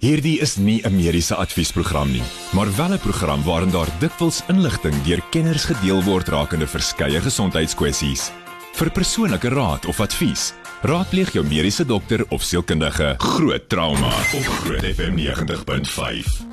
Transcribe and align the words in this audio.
Hierdie 0.00 0.38
is 0.40 0.56
nie 0.56 0.80
'n 0.80 0.96
mediese 0.96 1.34
adviesprogram 1.36 2.10
nie, 2.10 2.22
maar 2.56 2.76
wel 2.76 2.92
'n 2.92 2.98
program 2.98 3.42
waarin 3.44 3.70
daar 3.70 3.88
dikwels 3.98 4.42
inligting 4.48 5.02
deur 5.02 5.22
kenners 5.30 5.64
gedeel 5.64 6.02
word 6.02 6.28
rakende 6.28 6.66
verskeie 6.66 7.20
gesondheidskwessies. 7.20 8.32
Vir 8.72 8.90
persoonlike 8.90 9.48
raad 9.48 9.86
of 9.86 10.00
advies, 10.00 10.54
raadpleeg 10.82 11.32
jou 11.32 11.44
mediese 11.44 11.86
dokter 11.86 12.24
of 12.28 12.42
sielkundige. 12.42 13.14
Groot 13.18 13.68
trauma 13.68 14.08
op 14.08 14.42
Groot 14.42 14.84
FM 14.94 15.14
90.5. 15.14 16.46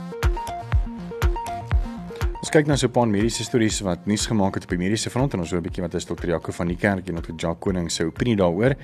Ons 2.39 2.49
kyk 2.49 2.65
nou 2.65 2.77
so 2.77 2.87
'n 2.87 2.91
paar 2.91 3.07
mediese 3.07 3.43
stories 3.43 3.79
wat 3.79 4.05
nuus 4.05 4.25
gemaak 4.25 4.53
het 4.53 4.63
op 4.63 4.69
die 4.69 4.77
mediese 4.77 5.09
front 5.09 5.33
en 5.33 5.39
ons 5.39 5.49
hoor 5.49 5.59
'n 5.59 5.63
bietjie 5.63 5.83
wat 5.83 5.93
is 5.93 6.05
dokter 6.05 6.27
Jaco 6.27 6.51
van 6.51 6.67
die 6.67 6.77
kerk 6.77 7.07
en 7.07 7.15
dokter 7.15 7.35
Jacques 7.35 7.59
Koning 7.59 7.91
se 7.91 8.03
opinie 8.03 8.35
daaroor. 8.35 8.75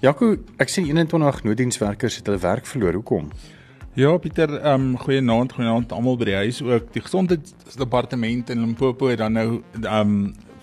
Jaco, 0.00 0.36
ek 0.56 0.68
sien 0.68 0.86
21 0.86 1.42
nooddienswerkers 1.42 2.16
het 2.16 2.26
hulle 2.26 2.38
werk 2.38 2.66
verloor. 2.66 2.92
Hoekom? 2.92 3.30
Ja, 3.96 4.10
Pieter, 4.18 4.50
ehm 4.60 4.80
um, 4.80 4.96
goeienaand, 5.00 5.54
goeienaand 5.56 5.92
almal 5.96 6.18
by 6.20 6.26
die 6.28 6.34
huis 6.36 6.58
ook. 6.60 6.90
Die 6.92 7.00
gesondheidsdepartement 7.00 8.50
in 8.52 8.58
Limpopo 8.60 9.06
het 9.08 9.22
dan 9.22 9.32
nou 9.32 9.46
ehm 9.78 10.00
um, 10.00 10.18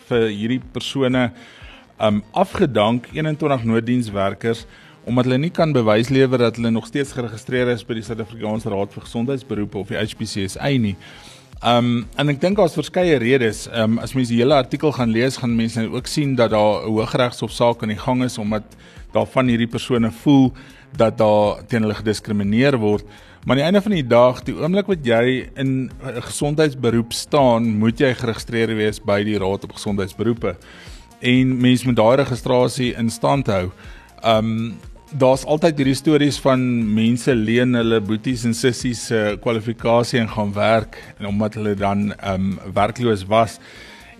vir 0.05 0.25
hierdie 0.27 0.59
persone 0.75 1.23
ehm 1.31 2.19
um, 2.19 2.19
afgedank 2.37 3.07
21 3.09 3.63
nooddienswerkers 3.71 4.67
omdat 5.09 5.25
hulle 5.25 5.39
nie 5.41 5.49
kan 5.49 5.73
bewys 5.73 6.11
lewer 6.13 6.43
dat 6.45 6.59
hulle 6.61 6.69
nog 6.75 6.85
steeds 6.85 7.15
geregistreer 7.17 7.71
is 7.73 7.81
by 7.81 7.97
die 7.97 8.05
Suid-Afrikaanse 8.05 8.69
Raad 8.69 8.93
vir 8.93 9.07
Gesondheidsberoepe 9.07 9.81
of 9.81 9.89
die 9.89 9.97
HPCSA 9.97 10.69
nie. 10.77 10.93
Ehm 11.63 11.89
um, 11.89 12.05
en 12.21 12.29
ek 12.35 12.41
dink 12.45 12.61
daar's 12.61 12.77
verskeie 12.77 13.17
redes. 13.17 13.63
Ehm 13.71 13.97
um, 13.97 14.03
as 14.05 14.13
mens 14.13 14.29
die 14.29 14.43
hele 14.43 14.61
artikel 14.61 14.93
gaan 14.93 15.09
lees, 15.09 15.41
gaan 15.41 15.57
mense 15.57 15.81
nou 15.81 15.97
ook 15.97 16.05
sien 16.05 16.37
dat 16.37 16.53
daar 16.53 16.85
'n 16.85 16.93
Hooggeregshofsaak 16.99 17.81
aan 17.81 17.97
die 17.97 18.03
gang 18.05 18.23
is 18.29 18.37
omdat 18.37 18.77
daarvan 19.11 19.49
hierdie 19.49 19.71
persone 19.73 20.11
voel 20.21 20.51
dat 20.97 21.17
daar 21.17 21.65
teen 21.67 21.81
hulle 21.85 21.97
gediskrimineer 21.99 22.77
word. 22.77 23.05
Maar 23.43 23.55
aan 23.55 23.59
die 23.59 23.65
einde 23.65 23.81
van 23.81 23.91
die 23.91 24.07
dag, 24.07 24.39
die 24.47 24.55
oomblik 24.55 24.87
wat 24.87 25.03
jy 25.05 25.49
in 25.59 25.91
'n 25.91 26.21
gesondheidsberoep 26.21 27.13
staan, 27.13 27.77
moet 27.77 27.99
jy 27.99 28.13
geregistreer 28.13 28.75
wees 28.75 28.99
by 28.99 29.23
die 29.23 29.37
Raad 29.37 29.63
op 29.63 29.73
Gesondheidsberoepe. 29.73 30.55
En 31.19 31.57
mense 31.61 31.85
moet 31.85 31.95
daai 31.95 32.15
registrasie 32.15 32.93
in 32.95 33.09
stand 33.09 33.47
hou. 33.47 33.71
Um 34.23 34.79
daar's 35.13 35.43
altyd 35.45 35.77
hierdie 35.77 35.95
stories 35.95 36.39
van 36.39 36.59
mense 36.93 37.35
leen 37.35 37.73
hulle 37.73 37.99
boeties 38.01 38.45
en 38.45 38.53
sissies 38.53 39.05
se 39.05 39.37
kwalifikasie 39.41 40.19
en 40.19 40.29
gaan 40.29 40.53
werk 40.53 40.97
en 41.19 41.25
omdat 41.25 41.53
hulle 41.53 41.75
dan 41.75 42.13
um 42.33 42.59
werkloos 42.73 43.25
was. 43.27 43.59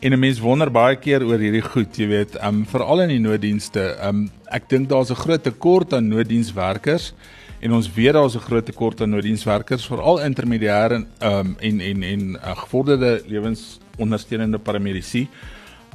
En 0.04 0.12
'n 0.12 0.20
mens 0.20 0.40
wonder 0.40 0.72
baie 0.72 0.98
keer 1.00 1.24
oor 1.24 1.40
hierdie 1.40 1.64
goed, 1.64 1.96
jy 1.96 2.08
weet, 2.08 2.34
um 2.44 2.66
veral 2.68 3.06
in 3.06 3.12
die 3.14 3.22
nooddienste. 3.24 3.84
Um 4.04 4.26
ek 4.52 4.66
dink 4.68 4.90
daar's 4.90 5.12
'n 5.12 5.16
groot 5.16 5.44
tekort 5.44 5.94
aan 5.94 6.08
nooddienswerkers 6.08 7.14
en 7.62 7.72
ons 7.72 7.88
weet 7.94 8.14
daar's 8.14 8.36
'n 8.36 8.44
groot 8.44 8.66
tekort 8.66 9.02
aan 9.02 9.10
nooddienswerkers, 9.10 9.88
veral 9.88 10.20
intermediêre 10.20 11.06
um 11.22 11.56
en 11.60 11.80
en 11.80 12.04
en 12.04 12.36
uh, 12.36 12.52
gevorderde 12.56 13.24
lewensondersteunende 13.28 14.60
paramedisy. 14.60 15.28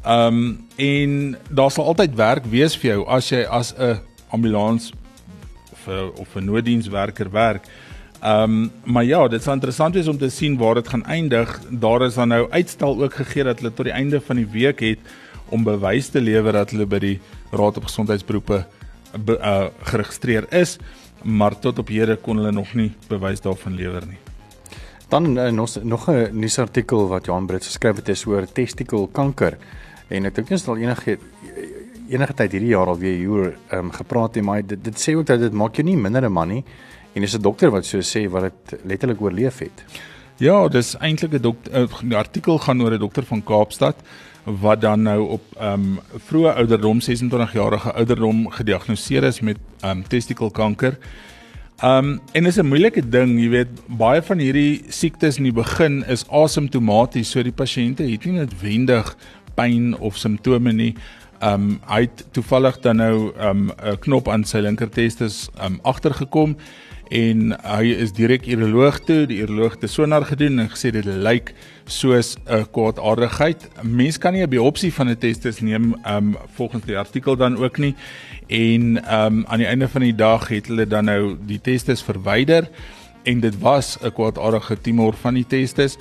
Um 0.06 0.64
en 0.77 1.36
daar 1.51 1.70
sal 1.70 1.84
altyd 1.84 2.14
werk 2.14 2.47
wees 2.47 2.77
vir 2.77 2.91
jou 2.91 3.06
as 3.06 3.29
jy 3.29 3.45
as 3.45 3.75
'n 3.77 4.01
ambulans 4.31 4.92
'n 5.89 6.12
of 6.17 6.36
'n 6.36 6.45
nooddienswerker 6.45 7.31
werk. 7.31 7.67
Ehm 8.20 8.42
um, 8.42 8.70
maar 8.84 9.05
ja, 9.05 9.28
dit 9.28 9.41
is 9.41 9.47
interessant 9.47 9.94
wees 9.94 10.08
om 10.08 10.19
te 10.19 10.28
sien 10.28 10.56
waar 10.58 10.74
dit 10.74 10.88
gaan 10.88 11.05
eindig. 11.05 11.61
Daar 11.70 12.02
is 12.02 12.14
dan 12.14 12.28
nou 12.28 12.50
uitstel 12.50 13.02
ook 13.02 13.14
gegee 13.14 13.44
dat 13.44 13.58
hulle 13.58 13.74
tot 13.74 13.84
die 13.84 13.94
einde 13.94 14.20
van 14.20 14.36
die 14.36 14.47
week 14.47 14.80
het 14.80 14.98
om 15.48 15.64
bewys 15.64 16.08
te 16.08 16.20
lewer 16.20 16.52
dat 16.52 16.70
hulle 16.70 16.86
by 16.86 16.98
die 16.98 17.20
Raad 17.50 17.77
op 17.77 17.84
Gesondheidsberoepe 17.84 18.64
be, 19.24 19.39
uh, 19.39 19.66
geregistreer 19.83 20.52
is, 20.52 20.77
maar 21.22 21.58
tot 21.58 21.78
op 21.78 21.89
hede 21.89 22.16
kon 22.16 22.36
hulle 22.36 22.52
nog 22.52 22.74
nie 22.74 22.91
bewys 23.08 23.41
daarvan 23.41 23.74
lewer 23.74 24.06
nie. 24.06 24.19
Dan 25.08 25.39
uh, 25.39 25.50
nog 25.50 25.78
nog 25.83 26.11
'n 26.11 26.28
nuusartikel 26.33 27.08
wat 27.08 27.27
Johan 27.27 27.46
Brits 27.46 27.66
geskryf 27.66 27.96
het 27.96 28.27
oor 28.27 28.46
testikelkanker 28.52 29.58
en 30.08 30.24
ek 30.24 30.34
dink 30.34 30.50
nie 30.50 30.58
sal 30.58 30.77
enige 30.77 31.18
enige 32.08 32.35
tyd 32.35 32.52
hierdie 32.52 32.73
jaar 32.73 32.86
al 32.86 32.98
weer 32.98 33.17
hier 33.17 33.56
ehm 33.68 33.85
um, 33.85 33.90
gepraat 33.92 34.35
het 34.35 34.45
maar 34.45 34.67
dit, 34.67 34.85
dit 34.85 35.08
sê 35.08 35.14
ook 35.14 35.27
dat 35.27 35.40
dit 35.40 35.52
maak 35.52 35.77
jou 35.77 35.85
nie 35.86 35.96
minder 35.96 36.24
'n 36.24 36.33
man 36.33 36.48
nie 36.48 36.64
En 37.18 37.24
dis 37.24 37.34
'n 37.34 37.42
dokter 37.42 37.70
wat 37.70 37.86
so 37.86 37.98
sê 37.98 38.30
wat 38.30 38.42
dit 38.42 38.80
letterlik 38.84 39.20
oorleef 39.20 39.58
het. 39.58 39.84
Ja, 40.36 40.68
dis 40.68 40.95
eintlik 40.98 41.33
'n 41.33 41.42
dokter 41.42 41.89
'n 42.02 42.12
artikel 42.12 42.58
gaan 42.58 42.83
oor 42.83 42.92
'n 42.92 42.98
dokter 42.98 43.24
van 43.24 43.45
Kaapstad 43.45 43.96
wat 44.45 44.80
dan 44.80 45.02
nou 45.02 45.29
op 45.29 45.42
ehm 45.58 45.73
um, 45.73 45.98
vroeë 46.17 46.55
ouderdom 46.55 47.01
26 47.01 47.52
jarige 47.52 47.92
ouderdom 47.92 48.51
gediagnoseer 48.51 49.24
is 49.24 49.40
met 49.40 49.56
ehm 49.80 49.90
um, 49.90 50.08
testikelkanker. 50.08 50.98
Ehm 51.77 52.05
um, 52.05 52.20
en 52.33 52.46
is 52.46 52.56
'n 52.56 52.67
moeilike 52.67 53.08
ding, 53.08 53.40
jy 53.40 53.48
weet, 53.48 53.68
baie 53.86 54.23
van 54.23 54.39
hierdie 54.39 54.83
siektes 54.89 55.36
in 55.36 55.42
die 55.42 55.52
begin 55.52 56.05
is 56.06 56.24
asymptomaties, 56.29 57.30
so 57.30 57.42
die 57.42 57.52
pasiënte 57.52 58.02
het 58.11 58.24
nie 58.24 58.35
noodwendig 58.35 59.17
pyn 59.55 59.98
of 59.98 60.17
simptome 60.17 60.73
nie. 60.73 60.95
Ehm 61.39 61.52
um, 61.52 61.80
hy 61.86 62.00
het 62.00 62.24
toevallig 62.30 62.80
dan 62.80 62.96
nou 62.96 63.33
ehm 63.36 63.48
um, 63.48 63.70
'n 63.83 63.98
knop 63.98 64.29
aan 64.29 64.45
sy 64.45 64.58
linker 64.58 64.89
testis 64.89 65.48
ehm 65.56 65.73
um, 65.73 65.79
agtergekom 65.83 66.56
en 67.08 67.55
hy 67.64 67.92
is 67.96 68.13
direk 68.13 68.46
uroloog 68.46 69.01
toe, 69.08 69.23
die 69.29 69.41
uroloog 69.42 69.79
het 69.80 69.91
sonar 69.91 70.27
gedoen 70.29 70.61
en 70.61 70.70
gesê 70.73 70.91
dit 70.92 71.05
lyk 71.05 71.55
soos 71.89 72.36
'n 72.46 72.67
kwaadaardigheid. 72.73 73.69
Mens 73.83 74.19
kan 74.19 74.33
nie 74.33 74.42
'n 74.42 74.51
biopsie 74.51 74.92
van 74.92 75.08
'n 75.08 75.18
testis 75.18 75.61
neem 75.61 75.95
um 76.07 76.36
volgens 76.55 76.85
die 76.85 76.98
artikel 76.98 77.36
dan 77.36 77.57
ook 77.57 77.79
nie. 77.79 77.95
En 78.47 78.97
um 78.97 79.45
aan 79.47 79.58
die 79.58 79.67
einde 79.67 79.89
van 79.89 80.02
die 80.02 80.14
dag 80.14 80.48
het 80.48 80.67
hulle 80.67 80.86
dan 80.86 81.05
nou 81.05 81.36
die 81.47 81.61
testis 81.61 82.02
verwyder 82.02 82.68
en 83.24 83.41
dit 83.41 83.58
was 83.58 83.98
'n 84.02 84.13
kwaadaardige 84.13 84.80
tumor 84.80 85.14
van 85.14 85.35
die 85.35 85.47
testis. 85.47 85.97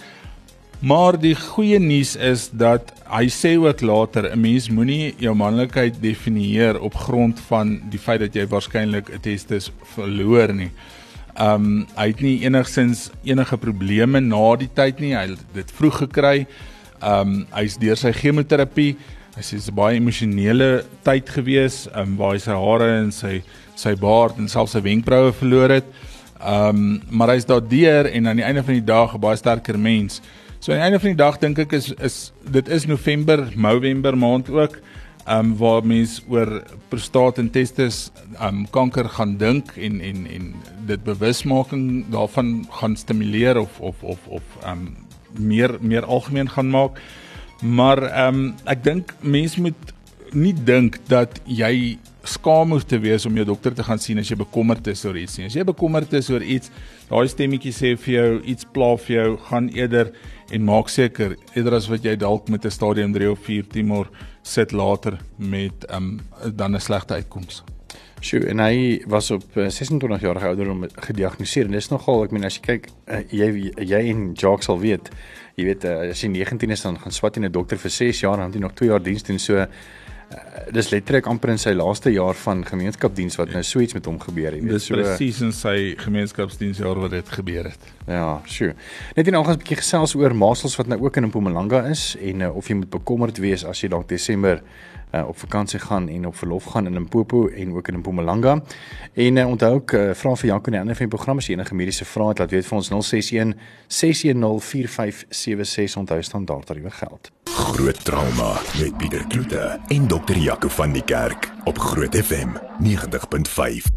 Maar 0.77 1.15
die 1.17 1.33
goeie 1.33 1.79
nuus 1.81 2.11
is 2.21 2.51
dat 2.53 2.91
hy 3.09 3.23
sê 3.33 3.55
ook 3.57 3.81
later 3.81 4.29
'n 4.29 4.39
mens 4.39 4.69
moenie 4.69 5.15
jou 5.17 5.33
manlikheid 5.35 5.95
definieer 6.01 6.79
op 6.79 6.93
grond 6.93 7.39
van 7.39 7.81
die 7.89 7.99
feit 7.99 8.19
dat 8.19 8.35
jy 8.35 8.45
waarskynlik 8.47 9.09
'n 9.09 9.19
testis 9.19 9.71
verloor 9.95 10.53
nie. 10.53 10.69
Um 11.39 11.87
hy 11.95 12.07
het 12.07 12.21
nie 12.21 12.43
enigsins 12.43 13.09
enige 13.23 13.57
probleme 13.57 14.19
na 14.19 14.55
die 14.55 14.69
tyd 14.73 14.99
nie. 14.99 15.16
Hy 15.16 15.27
het 15.29 15.39
dit 15.53 15.71
vroeg 15.71 15.97
gekry. 15.97 16.47
Um 17.01 17.47
hy's 17.51 17.77
deur 17.77 17.97
sy 17.97 18.11
chemoterapie. 18.11 18.95
Hy 19.35 19.41
sê 19.41 19.49
dit 19.49 19.59
is 19.59 19.69
'n 19.69 19.75
baie 19.75 19.95
emosionele 19.95 20.85
tyd 21.03 21.29
gewees, 21.29 21.87
um 21.95 22.17
waar 22.17 22.33
hy 22.33 22.39
sy 22.39 22.51
hare 22.51 22.99
en 22.99 23.11
sy 23.11 23.41
sy 23.75 23.95
baard 23.95 24.37
en 24.37 24.47
selfs 24.47 24.71
sy 24.71 24.81
wenkbroue 24.81 25.33
verloor 25.33 25.69
het. 25.69 25.85
Um 26.39 27.01
maar 27.09 27.29
hy's 27.29 27.45
daardeur 27.45 28.05
en 28.05 28.27
aan 28.27 28.35
die 28.35 28.45
einde 28.45 28.63
van 28.63 28.73
die 28.73 28.85
dag 28.85 29.16
'n 29.16 29.19
baie 29.19 29.37
sterker 29.37 29.79
mens. 29.79 30.21
So 30.59 30.72
aan 30.72 30.79
die 30.79 30.84
einde 30.84 31.00
van 31.00 31.13
die 31.13 31.19
dag 31.19 31.35
dink 31.38 31.59
ek 31.62 31.73
is 31.78 31.91
is 32.01 32.16
dit 32.50 32.69
is 32.73 32.88
November, 32.90 33.44
November 33.53 34.18
maand 34.18 34.50
ook 34.50 34.79
um 35.29 35.51
waar 35.59 35.85
mens 35.85 36.18
oor 36.31 36.50
prostaat 36.90 37.38
en 37.38 37.51
testis 37.53 38.07
um 38.41 38.63
kanker 38.73 39.06
gaan 39.17 39.35
dink 39.38 39.75
en 39.78 40.00
en 40.01 40.25
en 40.25 40.47
dit 40.90 41.03
bewusmaking 41.03 42.07
daarvan 42.09 42.66
gaan 42.79 42.97
stimuleer 42.97 43.59
of 43.62 43.78
of 43.79 44.01
of 44.01 44.25
of 44.40 44.57
um 44.66 45.06
meer 45.38 45.78
meer 45.81 46.06
algemeen 46.06 46.50
gaan 46.50 46.73
maak. 46.73 46.97
Maar 47.62 48.01
um 48.25 48.56
ek 48.66 48.84
dink 48.84 49.13
mens 49.22 49.59
moet 49.62 49.94
nie 50.34 50.56
dink 50.57 50.97
dat 51.07 51.38
jy 51.46 52.00
skaam 52.27 52.71
hoef 52.75 52.85
te 52.88 52.99
wees 52.99 53.25
om 53.25 53.35
jou 53.35 53.45
dokter 53.47 53.73
te 53.75 53.83
gaan 53.83 53.99
sien 53.99 54.19
as 54.19 54.29
jy 54.31 54.38
bekommerd 54.39 54.88
is 54.91 55.05
oor 55.05 55.17
iets 55.17 55.38
nie. 55.38 55.47
As 55.49 55.55
jy 55.55 55.63
bekommerd 55.67 56.13
is 56.17 56.29
oor 56.29 56.43
iets, 56.43 56.71
daai 57.09 57.27
stemmetjie 57.31 57.73
sê 57.75 57.93
vir 57.95 58.13
jou 58.13 58.41
iets 58.53 58.67
pla 58.73 58.95
vir 59.05 59.15
jou, 59.15 59.29
gaan 59.49 59.69
eerder 59.75 60.11
en 60.51 60.67
maak 60.67 60.91
seker 60.91 61.35
eerder 61.55 61.77
as 61.79 61.89
wat 61.91 62.05
jy 62.05 62.16
dalk 62.16 62.49
met 62.49 62.66
'n 62.66 62.71
stadium 62.71 63.13
3 63.13 63.31
of 63.31 63.39
4 63.39 63.63
tumor 63.67 64.07
sit 64.43 64.71
later 64.71 65.19
met 65.37 65.85
um 65.91 66.19
dan 66.55 66.75
'n 66.75 66.79
slegte 66.79 67.13
uitkoms. 67.13 67.63
Sjoe, 68.19 68.47
en 68.49 68.59
hy 68.59 69.03
was 69.05 69.29
op 69.31 69.43
26 69.53 70.09
eh, 70.09 70.21
jarige 70.21 70.47
ouderdom 70.47 70.87
gediagnoseer 70.95 71.66
en 71.66 71.71
dis 71.71 71.89
nogal, 71.89 72.23
ek 72.23 72.31
meen 72.31 72.45
as 72.45 72.55
jy 72.57 72.63
kyk, 72.66 72.89
uh, 73.13 73.22
jy 73.29 73.72
jy 73.78 73.99
en 74.09 74.34
Jacques 74.34 74.66
sal 74.66 74.79
weet, 74.79 75.11
jy 75.55 75.67
weet 75.67 75.85
uh, 75.85 76.09
as 76.09 76.23
jy 76.23 76.31
19 76.34 76.73
is 76.73 76.81
dan 76.81 76.97
gaan 76.97 77.13
swat 77.13 77.37
jy 77.37 77.46
'n 77.46 77.52
dokter 77.52 77.78
vir 77.78 77.91
6 77.91 78.22
jaar 78.22 78.34
en 78.34 78.40
dan 78.40 78.52
het 78.52 78.55
jy 78.55 78.61
nog 78.61 78.73
2 78.73 78.90
jaar 78.90 79.03
diens 79.03 79.23
doen 79.23 79.40
so 79.40 79.67
Uh, 80.28 80.66
dis 80.76 80.90
letterlik 80.91 81.28
amper 81.32 81.53
in 81.53 81.62
sy 81.62 81.72
laaste 81.72 82.12
jaar 82.12 82.35
van 82.41 82.66
gemeenskapsdiens 82.68 83.38
wat 83.40 83.53
nou 83.56 83.62
so 83.64 83.79
iets 83.79 83.96
met 83.96 84.09
hom 84.09 84.18
gebeur 84.20 84.58
het. 84.58 84.66
Dis 84.68 84.90
so, 84.90 84.97
presies 85.00 85.40
in 85.46 85.53
sy 85.56 85.94
gemeenskapsdiensjaar 86.02 87.00
wat 87.00 87.16
dit 87.16 87.32
gebeur 87.38 87.70
het. 87.70 87.85
Ja, 88.09 88.41
sure. 88.44 88.76
Net 89.16 89.32
en 89.32 89.40
algens 89.40 89.56
'n 89.56 89.64
bietjie 89.64 89.79
gesels 89.79 90.16
oor 90.20 90.35
masels 90.35 90.76
wat 90.76 90.88
nou 90.88 91.00
ook 91.00 91.16
in 91.18 91.29
Mpumalanga 91.32 91.85
is 91.88 92.18
en 92.20 92.41
uh, 92.41 92.56
of 92.56 92.68
jy 92.68 92.76
moet 92.76 92.90
bekommerd 92.90 93.38
wees 93.38 93.64
as 93.64 93.82
jy 93.82 93.88
dalk 93.90 94.09
Desember 94.09 94.62
uh, 95.11 95.27
op 95.27 95.37
vakansie 95.37 95.79
gaan 95.79 96.09
en 96.09 96.27
op 96.27 96.35
verlof 96.35 96.63
gaan 96.63 96.85
in 96.85 96.93
Limpopo 96.93 97.47
en 97.47 97.73
ook 97.73 97.87
in 97.87 97.97
Mpumalanga. 97.97 98.61
En 99.13 99.35
uh, 99.35 99.47
onthou 99.47 99.73
ook 99.73 99.91
uh, 99.91 100.13
vra 100.13 100.35
vir 100.35 100.49
Janko 100.49 100.71
in 100.71 100.77
die 100.77 100.91
NFM 100.91 101.07
program 101.07 101.37
as 101.37 101.47
jy 101.47 101.55
enige 101.55 101.75
mediese 101.75 102.05
vrae 102.05 102.33
het, 102.33 102.39
laat 102.39 102.51
weet 102.51 102.67
vir 102.67 102.77
ons 102.77 102.89
061 102.89 103.55
610 103.87 104.59
4576 104.59 105.97
onthou 105.97 106.21
standaard 106.21 106.65
tariewe 106.65 106.91
geld. 106.91 107.31
Groot 107.57 108.03
trauma 108.05 108.53
met 108.79 108.97
Pieter 108.97 109.25
Kloete 109.27 109.79
en 109.87 110.07
dokter 110.07 110.37
Jaco 110.37 110.69
van 110.69 110.93
die 110.93 111.03
Kerk 111.03 111.51
op 111.65 111.79
Groot 111.79 112.15
FM 112.15 112.55
90.5. 112.83 113.91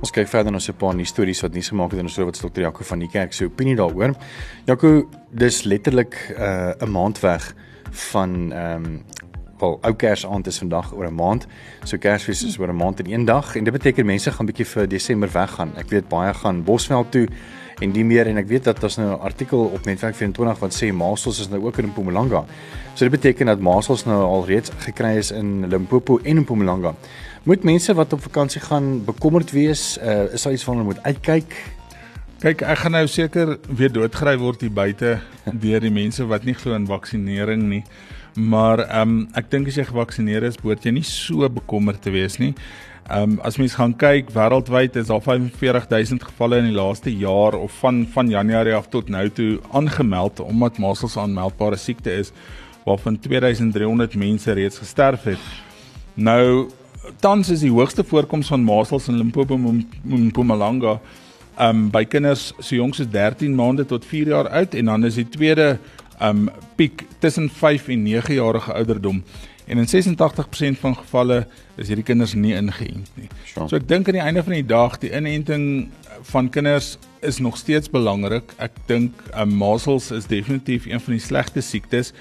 Ons 0.00 0.12
kyk 0.12 0.28
verder 0.28 0.52
na 0.52 0.58
so 0.58 0.72
'n 0.72 0.76
paar 0.76 0.94
nuus 0.94 1.08
stories 1.08 1.40
wat 1.40 1.52
nuus 1.52 1.68
gemaak 1.68 1.90
het 1.90 2.00
en 2.00 2.08
so 2.08 2.24
wat 2.24 2.38
Dr. 2.38 2.60
Jaco 2.60 2.84
van 2.84 2.98
die 2.98 3.08
kerk 3.08 3.32
se 3.32 3.44
opinie 3.44 3.76
daaroor. 3.76 4.14
Jaco, 4.64 5.08
dis 5.30 5.62
letterlik 5.62 6.34
'n 6.38 6.82
uh, 6.82 6.88
maand 6.88 7.20
weg 7.20 7.54
van 7.90 8.52
ehm 8.52 8.84
um, 8.84 9.04
wel 9.58 9.78
ou 9.80 9.94
Kersaand 9.94 10.46
is 10.46 10.58
vandag 10.58 10.92
oor 10.94 11.06
'n 11.06 11.14
maand. 11.14 11.46
So 11.84 11.96
Kersfees 11.96 12.44
is 12.44 12.58
oor 12.58 12.68
'n 12.68 12.76
maand 12.76 13.00
en 13.00 13.12
een 13.12 13.24
dag 13.24 13.56
en 13.56 13.64
dit 13.64 13.72
beteken 13.72 14.06
mense 14.06 14.32
gaan 14.32 14.46
bietjie 14.46 14.66
vir 14.66 14.88
Desember 14.88 15.30
weggaan. 15.32 15.72
Ek 15.76 15.88
weet 15.88 16.08
baie 16.08 16.34
gaan 16.34 16.64
Bosveld 16.64 17.10
toe 17.10 17.28
en 17.78 17.92
die 17.92 18.04
meer 18.04 18.26
en 18.26 18.36
ek 18.36 18.48
weet 18.48 18.64
dat 18.64 18.80
daar's 18.80 18.96
nou 18.96 19.10
'n 19.10 19.20
artikel 19.20 19.58
op 19.58 19.84
Netwerk 19.84 20.14
24 20.14 20.58
wat 20.58 20.82
sê 20.82 20.92
Masels 20.92 21.40
is 21.40 21.48
nou 21.48 21.64
ook 21.64 21.78
in 21.78 21.86
Mpumalanga. 21.86 22.44
So 22.94 23.04
dit 23.04 23.10
beteken 23.10 23.46
dat 23.46 23.60
Masels 23.60 24.04
nou 24.04 24.22
al 24.22 24.46
reeds 24.46 24.70
gekry 24.78 25.16
is 25.16 25.30
in 25.30 25.68
Limpopo 25.68 26.18
en 26.18 26.24
in 26.24 26.38
Mpumalanga. 26.38 26.94
Moet 27.42 27.62
mense 27.62 27.94
wat 27.94 28.12
op 28.12 28.22
vakansie 28.22 28.60
gaan 28.60 29.04
bekommerd 29.04 29.50
wees? 29.50 29.98
Uh, 29.98 30.32
is 30.32 30.42
daar 30.42 30.52
iets 30.52 30.64
waarna 30.64 30.82
moet 30.82 31.02
uitkyk? 31.02 31.75
Kyk, 32.36 32.60
ek 32.68 32.82
gaan 32.82 32.92
nou 32.92 33.06
seker 33.08 33.54
weer 33.72 33.88
doodgry 33.88 34.34
word 34.36 34.60
hier 34.60 34.72
buite 34.76 35.14
deur 35.62 35.80
die 35.80 35.92
mense 35.92 36.20
wat 36.28 36.42
nie 36.44 36.52
glo 36.52 36.76
in 36.76 36.84
vaksinering 36.84 37.62
nie. 37.70 37.80
Maar 38.36 38.82
ehm 38.84 39.14
um, 39.14 39.22
ek 39.40 39.48
dink 39.54 39.70
as 39.72 39.78
jy 39.80 39.86
gevaksinere 39.88 40.50
is, 40.52 40.58
behoort 40.60 40.84
jy 40.84 40.92
nie 40.98 41.04
so 41.08 41.48
bekommerd 41.48 42.04
te 42.04 42.12
wees 42.12 42.36
nie. 42.36 42.50
Ehm 43.08 43.38
um, 43.38 43.40
as 43.40 43.56
mens 43.56 43.78
gaan 43.80 43.96
kyk 43.96 44.34
wêreldwyd 44.36 45.00
is 45.00 45.08
daar 45.08 45.24
45000 45.24 46.28
gevalle 46.28 46.60
in 46.60 46.68
die 46.68 46.76
laaste 46.76 47.16
jaar 47.24 47.56
of 47.56 47.80
van 47.80 48.04
van 48.12 48.28
Januarie 48.28 48.76
af 48.76 48.92
tot 48.92 49.08
nou 49.08 49.24
toe 49.32 49.50
aangemeld 49.72 50.44
omdat 50.44 50.76
masels 50.76 51.16
aanmeldbare 51.16 51.80
siekte 51.80 52.20
is 52.20 52.36
waarvan 52.84 53.16
2300 53.16 54.14
mense 54.14 54.52
reeds 54.52 54.84
gesterf 54.84 55.24
het. 55.32 55.52
Nou 56.14 56.68
tans 57.24 57.48
is 57.48 57.64
die 57.64 57.72
hoogste 57.72 58.04
voorkoms 58.04 58.52
van 58.52 58.60
masels 58.60 59.08
in 59.08 59.24
Limpopo 59.24 59.56
en 59.56 59.86
Mpumalanga 60.04 61.00
ehm 61.00 61.24
um, 61.58 61.90
by 61.90 62.04
kinders 62.04 62.52
so 62.58 62.76
jonk 62.76 62.98
as 63.00 63.10
13 63.12 63.54
maande 63.54 63.86
tot 63.88 64.04
4 64.04 64.32
jaar 64.34 64.48
oud 64.48 64.74
en 64.74 64.92
dan 64.92 65.04
is 65.04 65.20
die 65.20 65.28
tweede 65.28 65.78
ehm 66.18 66.48
um, 66.48 66.50
piek 66.76 67.04
tussen 67.20 67.50
5 67.50 67.88
en 67.88 68.02
9 68.02 68.34
jarige 68.34 68.72
ouderdom. 68.72 69.22
En 69.66 69.78
in 69.78 69.86
86% 69.86 70.78
van 70.80 70.96
gevalle 70.96 71.46
is 71.76 71.88
hierdie 71.88 72.04
kinders 72.04 72.34
nie 72.34 72.54
ingeënt 72.54 73.10
nie. 73.18 73.28
So 73.52 73.76
ek 73.76 73.88
dink 73.88 74.08
aan 74.08 74.16
die 74.16 74.22
einde 74.22 74.44
van 74.46 74.54
die 74.54 74.66
dag 74.66 74.98
die 75.02 75.10
inenting 75.10 75.88
van 76.30 76.48
kinders 76.50 76.96
is 77.20 77.38
nog 77.38 77.58
steeds 77.58 77.90
belangrik. 77.90 78.54
Ek 78.62 78.78
dink 78.86 79.12
um, 79.34 79.52
measles 79.58 80.12
is 80.14 80.28
definitief 80.30 80.86
een 80.86 81.02
van 81.02 81.18
die 81.18 81.22
slegste 81.22 81.60
siektes. 81.60 82.12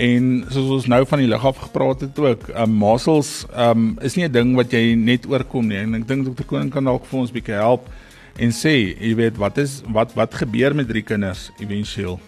En 0.00 0.44
soos 0.52 0.70
ons 0.78 0.88
nou 0.92 1.02
van 1.08 1.22
die 1.22 1.28
lig 1.28 1.44
af 1.44 1.58
gepraat 1.66 2.06
het 2.06 2.18
ook, 2.22 2.48
um, 2.54 2.78
measles 2.78 3.44
um, 3.56 3.96
is 4.00 4.16
nie 4.16 4.24
'n 4.28 4.32
ding 4.32 4.54
wat 4.56 4.72
jy 4.72 4.94
net 4.94 5.26
oorkom 5.26 5.66
nie. 5.66 5.82
En 5.82 5.94
ek 5.94 6.08
dink 6.08 6.24
Dr. 6.24 6.44
Koning 6.44 6.70
kan 6.70 6.84
dalk 6.84 7.04
vir 7.04 7.18
ons 7.20 7.30
'n 7.30 7.34
bietjie 7.34 7.58
help 7.58 7.90
en 8.38 8.52
sê, 8.52 8.72
jy 9.00 9.14
weet, 9.16 9.36
wat 9.40 9.58
is 9.58 9.82
wat 9.92 10.14
wat 10.16 10.34
gebeur 10.34 10.74
met 10.76 10.88
drie 10.88 11.02
kinders 11.02 11.50
éventueel? 11.58 12.18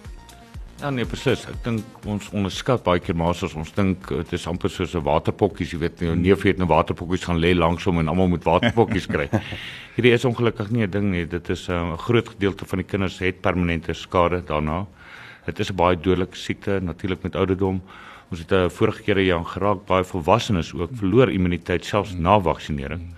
Ja 0.79 0.93
nee, 0.95 1.03
presies. 1.11 1.43
Ek 1.51 1.57
dink 1.65 2.05
ons 2.07 2.29
onderskat 2.31 2.85
baie 2.87 3.01
keer 3.03 3.17
maar 3.19 3.35
as 3.35 3.57
ons 3.59 3.73
dink 3.75 4.13
dit 4.13 4.35
is 4.37 4.47
amper 4.47 4.71
soos 4.71 4.95
'n 4.95 5.03
waterpokkies, 5.03 5.73
jy 5.73 5.79
weet, 5.79 6.01
jou 6.01 6.15
neef 6.15 6.43
het 6.47 6.61
'n 6.61 6.71
waterpokkies 6.71 7.25
gaan 7.27 7.41
lê 7.43 7.53
langs 7.55 7.85
hom 7.85 7.99
en 7.99 8.09
almal 8.09 8.29
moet 8.29 8.45
waterpokkies 8.45 9.07
kry. 9.07 9.29
Hierdie 9.97 10.13
is 10.15 10.25
ongelukkig 10.25 10.71
nie 10.71 10.87
'n 10.87 10.91
ding 10.91 11.11
nie. 11.11 11.27
Dit 11.27 11.51
is 11.51 11.69
'n 11.69 11.73
uh, 11.73 11.99
groot 11.99 12.29
gedeelte 12.29 12.65
van 12.65 12.79
die 12.79 12.87
kinders 12.87 13.19
het 13.19 13.41
permanente 13.41 13.93
skade 13.93 14.41
daarna. 14.47 14.87
Dit 15.47 15.59
is 15.59 15.71
'n 15.71 15.75
baie 15.75 15.97
dodelike 15.97 16.37
siekte 16.37 16.81
natuurlik 16.81 17.23
met 17.23 17.35
ouderdom. 17.35 17.83
Ons 18.31 18.39
het 18.39 18.53
'n 18.53 18.55
uh, 18.55 18.69
vorige 18.69 19.03
keer 19.03 19.17
hier 19.17 19.35
aan 19.35 19.47
geraak 19.47 19.85
baie 19.87 20.05
volwassenes 20.05 20.73
ook 20.75 20.91
verloor 20.95 21.29
immuniteit 21.29 21.85
selfs 21.85 22.15
na 22.15 22.39
vaksinering. 22.39 23.03
Mm. 23.03 23.15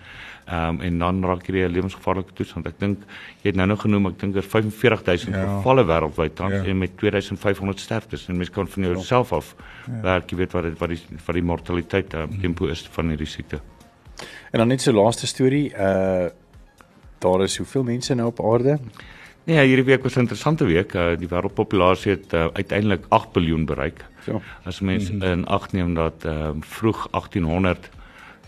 Ehm 0.51 0.69
um, 0.69 0.81
en 0.81 0.99
dan 0.99 1.25
raak 1.25 1.47
jy 1.47 1.63
'n 1.63 1.71
lewensgevaarlike 1.71 2.33
toestand. 2.35 2.67
Ek 2.67 2.79
dink 2.79 2.99
jy 3.43 3.51
het 3.51 3.57
nou 3.57 3.67
nog 3.67 3.81
genoem, 3.81 4.07
ek 4.07 4.19
dink 4.19 4.35
daar 4.35 4.43
45000 4.43 5.35
ja. 5.35 5.45
gevalle 5.57 5.85
wêreldwyd 5.87 6.35
tans 6.35 6.53
ja. 6.53 6.65
en 6.65 6.79
met 6.79 6.97
2500 6.99 7.81
sterftes 7.81 8.29
en 8.29 8.37
mens 8.37 8.51
kan 8.51 8.69
van 8.69 8.83
jouself 8.83 9.33
af 9.33 9.55
ja. 9.87 10.01
werk, 10.03 10.31
jy 10.31 10.37
weet 10.37 10.53
wat 10.53 10.63
dit 10.63 10.79
wat 10.79 10.89
die 10.89 10.99
wat 11.27 11.35
die 11.35 11.43
mortaliteit 11.43 12.15
uh, 12.15 12.25
tempo 12.41 12.67
is 12.67 12.83
van 12.91 13.09
hierdie 13.09 13.27
siekte. 13.27 13.61
En 14.51 14.59
dan 14.59 14.69
net 14.69 14.83
so 14.83 14.93
laaste 14.93 15.27
storie, 15.27 15.71
uh 15.75 16.29
daar 17.21 17.43
is 17.43 17.57
hoeveel 17.57 17.83
mense 17.83 18.15
nou 18.15 18.29
op 18.29 18.41
aarde? 18.41 18.79
Nee, 19.45 19.57
ja, 19.57 19.63
hierdie 19.63 19.85
week 19.85 20.03
was 20.03 20.17
'n 20.17 20.21
interessante 20.21 20.65
week. 20.65 20.95
Uh, 20.95 21.17
die 21.19 21.29
wêreldpopulasie 21.29 22.11
het 22.11 22.33
uh, 22.33 22.47
uiteindelik 22.53 23.05
8 23.09 23.35
miljard 23.35 23.65
bereik. 23.65 24.05
So. 24.25 24.41
As 24.65 24.81
mense 24.81 25.13
mm 25.13 25.21
-hmm. 25.21 25.31
in 25.31 25.47
ag 25.47 25.73
neem 25.73 25.95
dat 25.95 26.25
uh, 26.27 26.51
vroeg 26.61 27.09
1800 27.11 27.91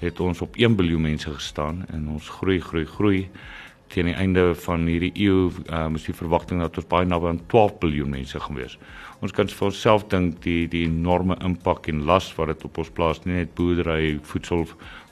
het 0.02 0.20
ons 0.20 0.42
op 0.44 0.56
1 0.58 0.74
miljard 0.76 1.02
mense 1.02 1.30
gestaan 1.30 1.84
en 1.94 2.08
ons 2.08 2.28
groei 2.38 2.60
groei 2.60 2.84
groei 2.86 3.20
teen 3.92 4.08
die 4.08 4.16
einde 4.16 4.52
van 4.64 4.86
hierdie 4.88 5.12
eeu 5.20 5.50
um, 5.68 5.96
is 5.98 6.06
die 6.08 6.16
verwagting 6.16 6.62
dat 6.62 6.78
ons 6.80 6.88
baie 6.88 7.06
naby 7.08 7.28
aan 7.28 7.40
12 7.52 7.74
miljard 7.84 8.12
mense 8.14 8.40
gaan 8.40 8.56
wees. 8.56 8.78
Ons 9.22 9.34
kan 9.36 9.48
vir 9.48 9.68
onsself 9.68 10.06
dink 10.10 10.40
die 10.46 10.66
die 10.72 10.86
enorme 10.88 11.36
impak 11.44 11.90
en 11.92 12.04
las 12.08 12.30
wat 12.38 12.54
dit 12.54 12.64
op 12.68 12.82
ons 12.82 12.92
plaas 12.96 13.22
nie 13.24 13.42
net 13.42 13.54
boerdery, 13.58 14.18
voedsel, 14.32 14.66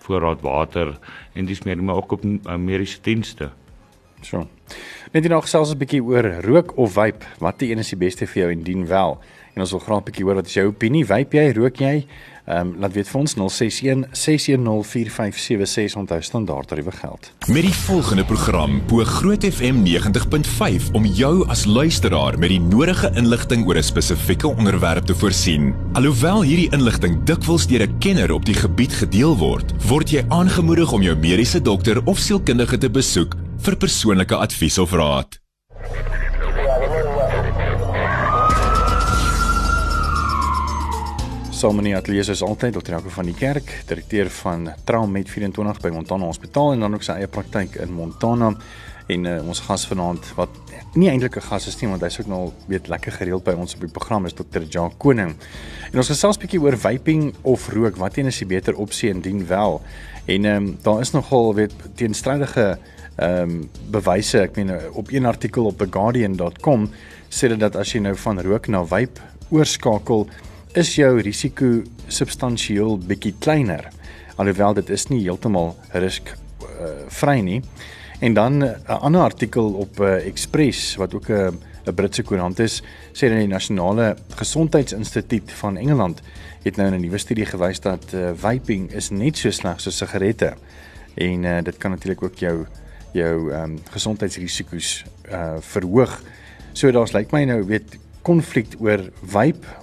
voorraad 0.05 0.43
water 0.43 0.97
en 1.35 1.51
dis 1.51 1.63
meer 1.67 1.83
maar 1.83 2.01
ook 2.03 2.17
op 2.19 2.25
uh, 2.25 2.57
mediese 2.57 3.03
dienste. 3.05 3.51
So. 4.23 4.47
Net 5.13 5.29
nog 5.29 5.49
selfs 5.49 5.73
'n 5.73 5.79
bietjie 5.79 6.03
oor 6.03 6.27
rook 6.45 6.77
of 6.77 6.93
vape. 6.93 7.25
Watter 7.39 7.71
een 7.71 7.79
is 7.79 7.89
die 7.89 7.97
beste 7.97 8.27
vir 8.27 8.43
jou 8.43 8.51
en 8.53 8.63
dien 8.63 8.87
wel? 8.87 9.19
En 9.55 9.61
ons 9.61 9.71
wil 9.71 9.81
graag 9.81 10.01
'n 10.01 10.05
bietjie 10.05 10.25
hoor 10.25 10.35
wat 10.35 10.47
is 10.47 10.55
jou 10.55 10.67
opinie? 10.67 11.07
Vape 11.07 11.37
jy, 11.37 11.53
rook 11.53 11.77
jy? 11.77 12.07
Ehm 12.51 12.67
um, 12.67 12.75
laat 12.83 12.93
weet 12.93 13.09
vir 13.09 13.21
ons 13.21 13.35
061 13.39 14.05
6104576 14.11 15.95
onthou 16.01 16.23
standaard 16.23 16.69
tariewe 16.69 16.91
geld. 16.93 17.33
Met 17.47 17.63
die 17.63 17.75
volgende 17.75 18.25
program 18.25 18.81
bo 18.91 19.05
Groot 19.05 19.45
FM 19.47 19.85
90.5 19.87 20.91
om 20.99 21.07
jou 21.07 21.49
as 21.49 21.65
luisteraar 21.65 22.39
met 22.39 22.51
die 22.51 22.61
nodige 22.61 23.11
inligting 23.15 23.67
oor 23.67 23.77
'n 23.79 23.83
spesifieke 23.83 24.49
onderwerp 24.49 25.07
te 25.07 25.15
voorsien. 25.15 25.75
Alhoewel 25.93 26.43
hierdie 26.43 26.73
inligting 26.73 27.23
dikwels 27.25 27.67
deur 27.67 27.87
'n 27.87 27.99
kenner 27.99 28.33
op 28.33 28.45
die 28.45 28.59
gebied 28.59 28.93
gedeel 28.93 29.37
word, 29.37 29.73
word 29.87 30.11
jy 30.11 30.25
aangemoedig 30.29 30.93
om 30.93 31.03
jou 31.03 31.17
mediese 31.17 31.63
dokter 31.63 32.03
of 32.05 32.19
sielkundige 32.19 32.79
te 32.79 32.91
besoek 32.91 33.35
vir 33.59 33.77
persoonlike 33.77 34.37
advies 34.37 34.79
of 34.79 34.93
raad. 34.93 35.40
Saam 41.61 41.77
in 41.83 41.91
die 41.91 41.93
ateljee 41.93 42.23
is 42.33 42.41
altyd 42.41 42.73
Dr. 42.73 42.95
Jaco 42.95 43.11
van 43.13 43.27
die 43.29 43.35
Kerk, 43.37 43.69
direkteur 43.85 44.31
van 44.33 44.71
Traumet 44.89 45.29
24 45.29 45.83
by 45.85 45.91
Montana 45.93 46.25
Hospitaal 46.25 46.73
en 46.73 46.87
dan 46.87 46.97
ook 46.97 47.05
sy 47.05 47.19
eie 47.21 47.29
praktyk 47.29 47.77
in 47.85 47.93
Montana 47.93 48.55
en 49.13 49.29
uh, 49.29 49.35
ons 49.45 49.61
gas 49.67 49.85
vanaand 49.91 50.31
wat 50.39 50.57
nie 50.97 51.11
eintlik 51.13 51.37
'n 51.37 51.45
gas 51.51 51.67
is 51.69 51.77
nie 51.83 51.91
want 51.91 52.01
hy's 52.01 52.17
ook 52.23 52.33
nou 52.33 52.41
weet 52.73 52.89
lekker 52.89 53.13
gereeld 53.13 53.45
by 53.45 53.53
ons 53.53 53.75
op 53.77 53.85
die 53.85 53.93
program 53.93 54.25
is 54.25 54.33
Dr. 54.33 54.65
Jacques 54.65 54.97
Koning. 54.97 55.37
En 55.93 55.99
ons 55.99 56.09
gesels 56.09 56.39
'n 56.39 56.41
bietjie 56.41 56.63
oor 56.63 56.79
vaping 56.79 57.35
of 57.43 57.69
rook, 57.69 57.97
wat 57.97 58.17
een 58.17 58.33
is 58.33 58.39
die 58.39 58.49
beter 58.49 58.75
opsie 58.75 59.11
indien 59.11 59.47
wel? 59.47 59.83
En 60.25 60.45
ehm 60.45 60.57
um, 60.57 60.79
daar 60.83 61.01
is 61.01 61.13
nogal 61.13 61.55
weet 61.55 61.75
teenstrydige 61.95 62.79
ehm 63.17 63.51
um, 63.51 63.71
bewyse, 63.91 64.41
ek 64.41 64.57
meen 64.57 64.73
op 64.95 65.13
een 65.13 65.27
artikel 65.27 65.67
op 65.67 65.79
theguardian.com 65.79 66.89
sê 67.29 67.49
dit 67.49 67.61
dat 67.61 67.77
as 67.77 67.93
jy 67.93 68.01
nou 68.01 68.17
van 68.17 68.41
rook 68.41 68.69
na 68.69 68.85
vape 68.85 69.21
oorskakel 69.51 70.29
is 70.79 70.93
jou 70.95 71.17
risiko 71.19 71.81
substansieel 72.07 72.99
bietjie 72.99 73.33
kleiner. 73.43 73.89
Alhoewel 74.39 74.77
dit 74.79 74.91
is 74.95 75.09
nie 75.11 75.23
heeltemal 75.25 75.73
risk 75.99 76.31
uh, 76.31 76.93
vry 77.11 77.41
nie. 77.43 77.61
En 78.21 78.35
dan 78.35 78.59
'n 78.59 78.63
uh, 78.63 79.03
ander 79.03 79.23
artikel 79.23 79.73
op 79.73 80.01
uh, 80.01 80.27
Express 80.27 80.97
wat 80.97 81.15
ook 81.15 81.29
'n 81.29 81.33
uh, 81.33 81.51
'n 81.87 81.95
Britse 81.95 82.23
koerant 82.23 82.59
is, 82.59 82.83
sê 83.13 83.29
dat 83.29 83.39
die 83.39 83.49
Nasionale 83.49 84.17
Gesondheidsinstituut 84.37 85.53
van 85.53 85.77
Engeland 85.77 86.23
het 86.63 86.77
nou 86.77 86.89
in 86.89 86.95
'n 86.95 87.01
nuwe 87.01 87.19
studie 87.19 87.47
gewys 87.47 87.81
dat 87.81 88.13
uh, 88.15 88.31
vaping 88.35 88.93
is 88.93 89.11
net 89.11 89.37
so 89.37 89.51
sleg 89.51 89.81
soos 89.81 89.97
sigarette. 89.97 90.55
En 91.15 91.45
uh, 91.45 91.63
dit 91.63 91.77
kan 91.79 91.91
natuurlik 91.91 92.23
ook 92.23 92.39
jou 92.39 92.67
jou 93.13 93.53
um, 93.53 93.79
gesondheidsrisiko's 93.91 95.05
uh 95.33 95.57
verhoog. 95.59 96.23
So 96.73 96.91
daar's 96.91 97.13
lyk 97.13 97.33
my 97.33 97.45
nou 97.45 97.65
weet 97.65 97.99
konflik 98.23 98.77
oor 98.79 99.11
vape 99.23 99.80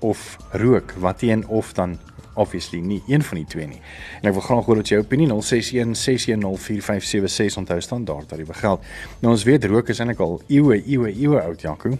of 0.00 0.36
rook, 0.50 0.92
wat 0.98 1.22
een 1.22 1.46
of 1.48 1.72
dan 1.72 1.98
obviously 2.34 2.78
nie 2.78 3.02
een 3.06 3.22
van 3.22 3.36
die 3.36 3.46
twee 3.46 3.66
nie. 3.66 3.80
En 4.20 4.28
ek 4.30 4.36
wil 4.38 4.44
graag 4.46 4.64
hoor 4.64 4.76
wat 4.80 4.88
jou 4.92 5.00
opinie 5.02 5.28
0616104576 5.28 5.34
onthou 7.60 7.80
staan 7.80 8.04
daar 8.04 8.24
dat 8.26 8.38
dit 8.38 8.46
begeld. 8.48 8.80
Nou 9.20 9.34
ons 9.34 9.44
weet 9.44 9.64
rook 9.64 9.88
is 9.92 9.98
eintlik 10.00 10.22
al 10.24 10.40
eeue 10.48 10.82
eeue 10.86 11.10
eeue 11.12 11.40
oud 11.42 11.60
Jaco. 11.60 11.98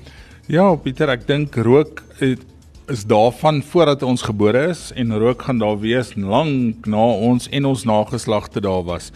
Ja, 0.50 0.74
Pieter, 0.74 1.08
ek 1.12 1.26
dink 1.28 1.54
rook 1.54 2.02
is 2.90 3.04
daarvan 3.06 3.62
voordat 3.62 4.02
ons 4.02 4.22
gebore 4.26 4.68
is 4.72 4.88
en 4.98 5.18
rook 5.18 5.42
gaan 5.46 5.60
daar 5.62 5.78
wees 5.78 6.14
lank 6.16 6.86
na 6.90 7.04
ons 7.30 7.48
en 7.48 7.64
ons 7.70 7.84
nageslagte 7.86 8.60
daar 8.60 8.82
was. 8.88 9.12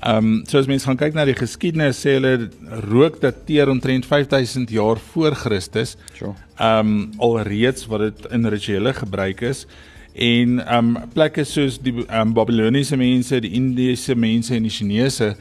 Ehm 0.00 0.16
um, 0.16 0.42
so 0.48 0.58
as 0.58 0.66
mens 0.66 0.86
gaan 0.88 0.96
kyk 0.96 1.12
na 1.12 1.26
die 1.28 1.36
geskiedenis 1.36 1.98
sê 2.00 2.14
hulle 2.16 2.48
rook 2.88 3.18
dateer 3.20 3.68
omtrent 3.68 4.06
5000 4.08 4.70
jaar 4.72 4.96
voor 5.12 5.36
Christus. 5.36 5.96
Sure. 6.16 6.32
Ehm 6.56 6.92
um, 6.94 7.10
alreeds 7.20 7.84
wat 7.86 8.06
dit 8.06 8.30
in 8.32 8.48
rituele 8.48 8.94
gebruik 8.96 9.44
is 9.44 9.66
en 10.14 10.58
ehm 10.64 10.96
um, 10.96 11.10
plekke 11.12 11.44
soos 11.44 11.76
die 11.84 11.92
um, 12.08 12.32
Babiloniese 12.32 12.96
mense, 12.96 13.42
die 13.44 13.52
Indiese 13.60 14.16
mense 14.16 14.56
en 14.56 14.64
die 14.64 14.72
Chinese 14.72 15.34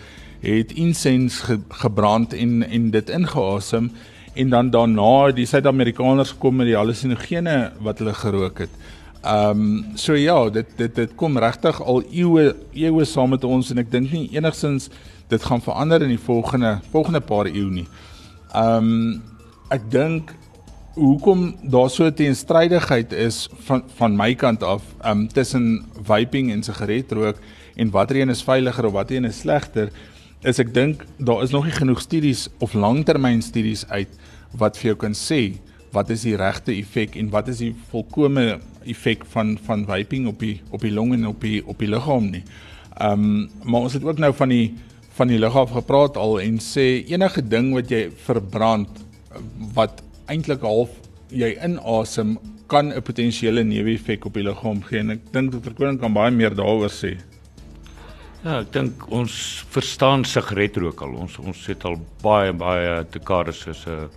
het 0.44 0.76
insens 0.76 1.40
ge, 1.48 1.60
gebrand 1.70 2.34
en 2.34 2.64
en 2.68 2.92
dit 2.92 3.10
ingeasem 3.10 3.92
en 4.36 4.50
dan 4.50 4.70
daarna 4.70 5.32
die 5.32 5.48
Suid-Amerikaners 5.48 6.36
kom 6.38 6.60
met 6.60 6.68
die 6.68 6.76
hallusinogene 6.76 7.72
wat 7.80 8.04
hulle 8.04 8.14
gerook 8.14 8.60
het. 8.60 8.76
Ehm 9.22 9.62
um, 9.62 9.86
so 9.96 10.16
ja, 10.16 10.50
dit 10.50 10.68
dit 10.78 10.96
dit 10.96 11.16
kom 11.16 11.38
regtig 11.38 11.82
al 11.82 12.04
eeue 12.12 12.56
eeue 12.72 13.06
saam 13.06 13.30
met 13.30 13.44
ons 13.44 13.72
en 13.72 13.78
ek 13.78 13.92
dink 13.92 14.12
nie 14.12 14.30
enigsins 14.32 14.90
dit 15.28 15.44
gaan 15.44 15.62
verander 15.62 16.02
in 16.02 16.14
die 16.16 16.24
volgende 16.24 16.80
volgende 16.92 17.20
paar 17.20 17.50
eeue 17.52 17.72
nie. 17.72 17.88
Ehm 18.54 18.94
um, 18.94 19.24
ek 19.70 19.92
dink 19.92 20.32
hoekom 21.00 21.56
daar 21.62 21.90
so 21.90 22.06
'n 22.06 22.14
teenstrydigheid 22.14 23.12
is 23.14 23.50
van 23.68 23.84
van 23.96 24.16
my 24.16 24.36
kant 24.36 24.64
af 24.64 24.84
um 25.06 25.28
tussen 25.28 25.86
vaping 26.04 26.52
en 26.52 26.64
sigaretrook 26.64 27.38
en 27.76 27.92
watter 27.92 28.22
een 28.22 28.30
is 28.30 28.44
veiliger 28.44 28.86
of 28.86 28.92
watter 28.92 29.16
een 29.16 29.26
is 29.26 29.40
slegter 29.40 29.92
is 30.42 30.60
ek 30.60 30.74
dink 30.74 31.06
daar 31.18 31.44
is 31.44 31.52
nog 31.52 31.64
nie 31.64 31.76
genoeg 31.76 32.02
studies 32.02 32.48
of 32.60 32.74
langtermyn 32.74 33.42
studies 33.42 33.88
uit 33.88 34.10
wat 34.52 34.78
vir 34.78 34.86
jou 34.92 34.96
kan 34.96 35.14
sê 35.14 35.60
wat 35.92 36.10
is 36.10 36.22
die 36.22 36.36
regte 36.36 36.72
effek 36.72 37.16
en 37.16 37.30
wat 37.30 37.48
is 37.48 37.58
die 37.58 37.76
volkomme 37.92 38.60
effek 38.86 39.26
van 39.26 39.58
van 39.66 39.86
vaping 39.86 40.28
op 40.28 40.40
die 40.40 40.62
op 40.70 40.82
die 40.82 40.92
longe 40.92 41.18
en 41.18 41.28
op 41.28 41.42
die 41.42 41.66
op 41.66 41.80
die 41.80 41.90
liggaam 41.90 42.30
nie. 42.32 42.44
Um 43.02 43.50
maar 43.64 43.82
ons 43.88 43.94
het 43.94 44.04
ook 44.04 44.20
nou 44.20 44.34
van 44.34 44.50
die 44.50 44.76
van 45.18 45.28
die 45.28 45.40
lug 45.40 45.56
af 45.56 45.72
gepraat 45.72 46.18
al 46.18 46.40
en 46.40 46.60
sê 46.64 47.04
enige 47.12 47.42
ding 47.42 47.74
wat 47.74 47.90
jy 47.92 48.10
verbrand 48.26 49.04
wat 49.76 50.04
eintlik 50.32 50.62
half 50.62 50.90
jy 51.30 51.56
inasem 51.66 52.38
kan 52.68 52.94
'n 52.94 53.02
potensiële 53.02 53.64
neeweffek 53.64 54.26
op 54.26 54.34
die 54.34 54.44
liggaam 54.44 54.84
gee 54.84 55.00
en 55.00 55.12
ek 55.12 55.32
dink 55.34 55.52
Dr. 55.52 55.74
Koning 55.74 56.00
kan 56.00 56.14
baie 56.14 56.32
meer 56.32 56.56
daaroor 56.56 56.90
sê. 56.90 57.18
Ja, 58.44 58.60
ek 58.60 58.72
dink 58.72 59.12
ons 59.12 59.66
verstaan 59.70 60.24
sigaretrook 60.24 61.02
al. 61.02 61.16
Ons 61.26 61.38
ons 61.40 61.66
het 61.68 61.84
al 61.86 61.98
baie 62.22 62.54
baie 62.54 63.04
dekades 63.12 63.68
as 63.68 63.86
'n 63.88 64.10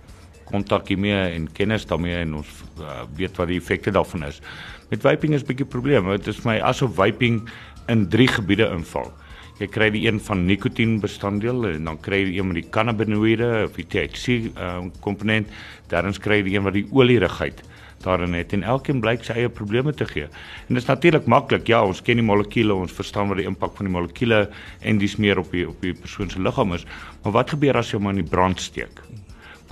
kontak 0.49 0.87
hiermee 0.87 1.33
en 1.35 1.47
kennis 1.51 1.85
daarmee 1.89 2.15
en 2.21 2.39
ons 2.41 2.49
uh, 2.79 3.03
weet 3.17 3.37
wat 3.37 3.51
die 3.51 3.59
effekte 3.61 3.91
daarvan 3.91 4.27
is. 4.27 4.41
Met 4.89 5.01
vaping 5.01 5.33
is 5.33 5.43
'n 5.43 5.47
bietjie 5.47 5.65
probleem. 5.65 6.09
Dit 6.09 6.27
is 6.27 6.43
my 6.45 6.59
asof 6.59 6.95
vaping 6.95 7.49
in 7.87 8.07
drie 8.09 8.27
gebiede 8.27 8.69
inval. 8.69 9.11
Jy 9.59 9.67
kry 9.67 9.89
die 9.93 10.07
een 10.07 10.19
van 10.19 10.45
nikotien 10.45 10.99
bestanddele 10.99 11.75
en 11.77 11.83
dan 11.85 11.99
kry 12.01 12.23
jy 12.23 12.39
een 12.39 12.47
met 12.47 12.55
die 12.55 12.69
cannabinoïde 12.69 13.49
of 13.67 13.75
die 13.77 13.85
THC 13.85 14.49
um, 14.57 14.91
komponent, 14.99 15.47
dan 15.87 16.13
kry 16.13 16.41
jy 16.41 16.43
die 16.47 16.55
een 16.57 16.63
wat 16.63 16.73
die 16.73 16.87
olierigheid 16.91 17.61
daarin 18.03 18.33
het 18.33 18.53
en 18.57 18.65
elkeen 18.67 18.99
blyk 19.03 19.23
sy 19.23 19.37
eie 19.43 19.51
probleme 19.51 19.93
te 19.93 20.07
gee. 20.09 20.27
En 20.67 20.75
dit 20.75 20.81
is 20.81 20.89
natuurlik 20.89 21.29
maklik. 21.29 21.69
Ja, 21.71 21.83
ons 21.85 22.01
ken 22.01 22.19
die 22.19 22.25
molekules, 22.25 22.87
ons 22.87 22.97
verstaan 22.97 23.31
wat 23.31 23.39
die 23.41 23.47
impak 23.47 23.77
van 23.77 23.89
die 23.89 23.95
molekules 23.95 24.65
en 24.81 24.99
dis 25.01 25.15
meer 25.21 25.39
op 25.39 25.51
die 25.53 25.67
op 25.69 25.79
die 25.85 25.93
persoon 25.93 26.33
se 26.33 26.41
liggaam 26.41 26.75
is. 26.77 26.87
Maar 27.23 27.39
wat 27.39 27.55
gebeur 27.55 27.79
as 27.79 27.93
jy 27.93 28.01
hom 28.01 28.11
in 28.13 28.23
die 28.23 28.29
brand 28.35 28.61
steek? 28.61 29.02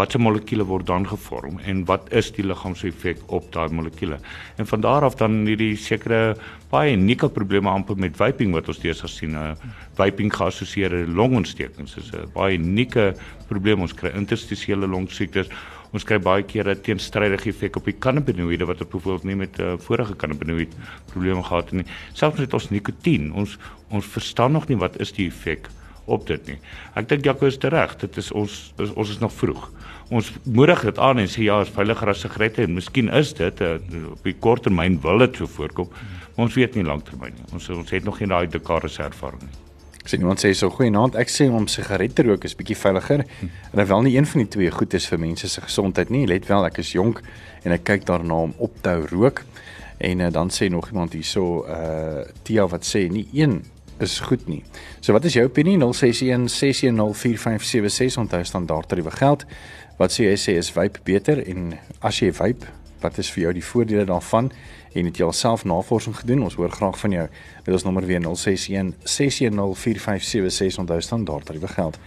Watse 0.01 0.19
molekules 0.21 0.67
word 0.67 0.87
dan 0.89 1.05
gevorm 1.07 1.59
en 1.69 1.83
wat 1.89 2.07
is 2.17 2.31
die 2.35 2.45
liggaamseffek 2.45 3.21
op 3.37 3.49
daai 3.53 3.69
molekules. 3.75 4.21
En 4.57 4.67
van 4.69 4.81
daar 4.81 5.05
af 5.05 5.17
dan 5.19 5.41
hierdie 5.45 5.75
sekere 5.77 6.35
baie 6.71 6.95
unieke 6.95 7.29
probleme 7.29 7.69
amper 7.69 7.99
met 7.99 8.17
vaping 8.17 8.55
wat 8.55 8.69
ons 8.71 8.79
steeds 8.79 9.03
gesien. 9.05 9.35
Uh, 9.37 9.51
vaping 9.99 10.31
geassosieerde 10.33 11.03
longontstekings 11.19 11.97
is 12.01 12.11
'n 12.13 12.31
baie 12.33 12.57
unieke 12.57 13.13
probleem. 13.47 13.81
Ons 13.81 13.93
kry 13.93 14.11
interstisiële 14.15 14.87
longsiektes. 14.87 15.51
Ons 15.91 16.03
kry 16.07 16.19
baie 16.19 16.43
keer 16.43 16.69
'n 16.69 16.81
teenstrydige 16.81 17.49
effek 17.49 17.75
op 17.75 17.85
die 17.85 17.99
cannabinoïde 17.99 18.65
wat 18.65 18.81
op 18.81 18.91
byvoorbeeld 18.91 19.23
nie 19.23 19.35
met 19.35 19.59
'n 19.59 19.61
uh, 19.61 19.77
vorige 19.77 20.15
cannabinoïde 20.15 20.75
probleme 21.11 21.43
gehad 21.43 21.69
het 21.69 21.73
nie. 21.73 21.85
Selfs 22.13 22.39
met 22.39 22.53
ons 22.53 22.69
nikotien. 22.69 23.33
Ons 23.33 23.57
ons 23.89 24.05
verstaan 24.05 24.51
nog 24.51 24.67
nie 24.67 24.77
wat 24.77 24.99
is 24.99 25.11
die 25.11 25.27
effek 25.27 25.67
op 26.05 26.27
dit 26.27 26.47
nie. 26.47 26.57
Ek 26.95 27.09
dink 27.09 27.25
Jaco 27.25 27.45
is 27.45 27.59
reg. 27.61 27.95
Dit 28.01 28.17
is 28.17 28.31
ons 28.31 28.73
is, 28.77 28.93
ons 28.93 29.09
is 29.09 29.19
nog 29.19 29.33
vroeg 29.33 29.69
ons 30.11 30.27
moedig 30.43 30.83
dit 30.89 30.99
aan 30.99 31.21
en 31.23 31.29
sê 31.31 31.45
ja, 31.45 31.61
is 31.63 31.71
veiliger 31.71 32.11
as 32.11 32.21
sigarette 32.25 32.65
en 32.65 32.75
miskien 32.75 33.09
is 33.15 33.31
dit 33.37 33.61
uh, 33.63 33.77
op 34.11 34.27
die 34.27 34.35
kort 34.43 34.65
termyn 34.67 34.97
wil 35.03 35.23
dit 35.23 35.39
so 35.39 35.47
voorkom. 35.47 35.87
Maar 36.35 36.49
ons 36.49 36.57
weet 36.59 36.75
nie 36.75 36.83
lanktermyn 36.87 37.35
nie. 37.37 37.47
Ons 37.55 37.69
ons 37.71 37.93
het 37.95 38.07
nog 38.07 38.19
nie 38.19 38.27
daai 38.31 38.49
dekades 38.51 38.99
ervaring 39.03 39.45
nie. 39.45 39.59
Ek 40.01 40.09
sê 40.09 40.17
iemand 40.19 40.43
sê 40.43 40.51
so 40.57 40.71
goeienaand. 40.73 41.15
Ek 41.21 41.31
sê 41.31 41.47
om 41.47 41.67
sigarette 41.69 42.25
rook 42.27 42.43
is 42.47 42.57
bietjie 42.59 42.75
veiliger. 42.75 43.23
En 43.71 43.83
wel 43.93 44.07
nie 44.07 44.15
een 44.17 44.27
van 44.27 44.43
die 44.43 44.49
twee 44.57 44.71
goed 44.73 44.95
is 44.97 45.07
vir 45.07 45.21
mense 45.21 45.47
se 45.47 45.63
gesondheid 45.63 46.11
nie. 46.11 46.25
Let 46.27 46.49
wel, 46.49 46.67
ek 46.67 46.81
is 46.83 46.91
jonk 46.97 47.21
en 47.63 47.75
ek 47.77 47.85
kyk 47.87 48.07
daarna 48.09 48.41
om 48.49 48.55
op 48.59 48.81
te 48.83 48.97
hou 48.97 49.05
rook. 49.13 49.45
En 50.01 50.25
uh, 50.25 50.31
dan 50.33 50.51
sê 50.51 50.67
nog 50.73 50.89
iemand 50.91 51.15
hierso 51.15 51.63
uh 51.69 52.25
Tia 52.43 52.67
wat 52.67 52.83
sê 52.87 53.05
nie 53.07 53.29
een 53.31 53.61
is 54.01 54.19
goed 54.19 54.47
nie. 54.47 54.63
So 54.99 55.13
wat 55.13 55.25
is 55.25 55.33
jou 55.37 55.45
opinie? 55.45 55.77
061 55.77 56.49
610 56.49 57.15
4576 57.15 58.17
onthou 58.17 58.43
standaard 58.43 58.87
tariewe 58.87 59.11
geld. 59.11 59.45
Wat 59.97 60.13
sê 60.13 60.27
jy 60.29 60.37
sê 60.39 60.57
is 60.57 60.71
vape 60.73 61.03
beter 61.05 61.43
en 61.45 61.75
as 62.01 62.21
jy 62.21 62.31
vape, 62.33 62.69
wat 63.01 63.17
is 63.21 63.31
vir 63.33 63.43
jou 63.47 63.53
die 63.59 63.65
voordele 63.65 64.05
daarvan? 64.09 64.51
En 64.93 65.07
het 65.07 65.17
jy 65.17 65.25
alself 65.25 65.63
navorsing 65.63 66.17
gedoen? 66.19 66.43
Ons 66.43 66.57
hoor 66.59 66.71
graag 66.71 66.99
van 66.99 67.15
jou. 67.15 67.27
Dit 67.63 67.75
is 67.75 67.85
nommer 67.87 68.05
weer 68.05 68.21
061 68.21 68.93
610 69.03 69.75
4576 69.75 70.81
onthou 70.83 71.01
standaard 71.01 71.45
tariewe 71.45 71.67
geld. 71.67 71.99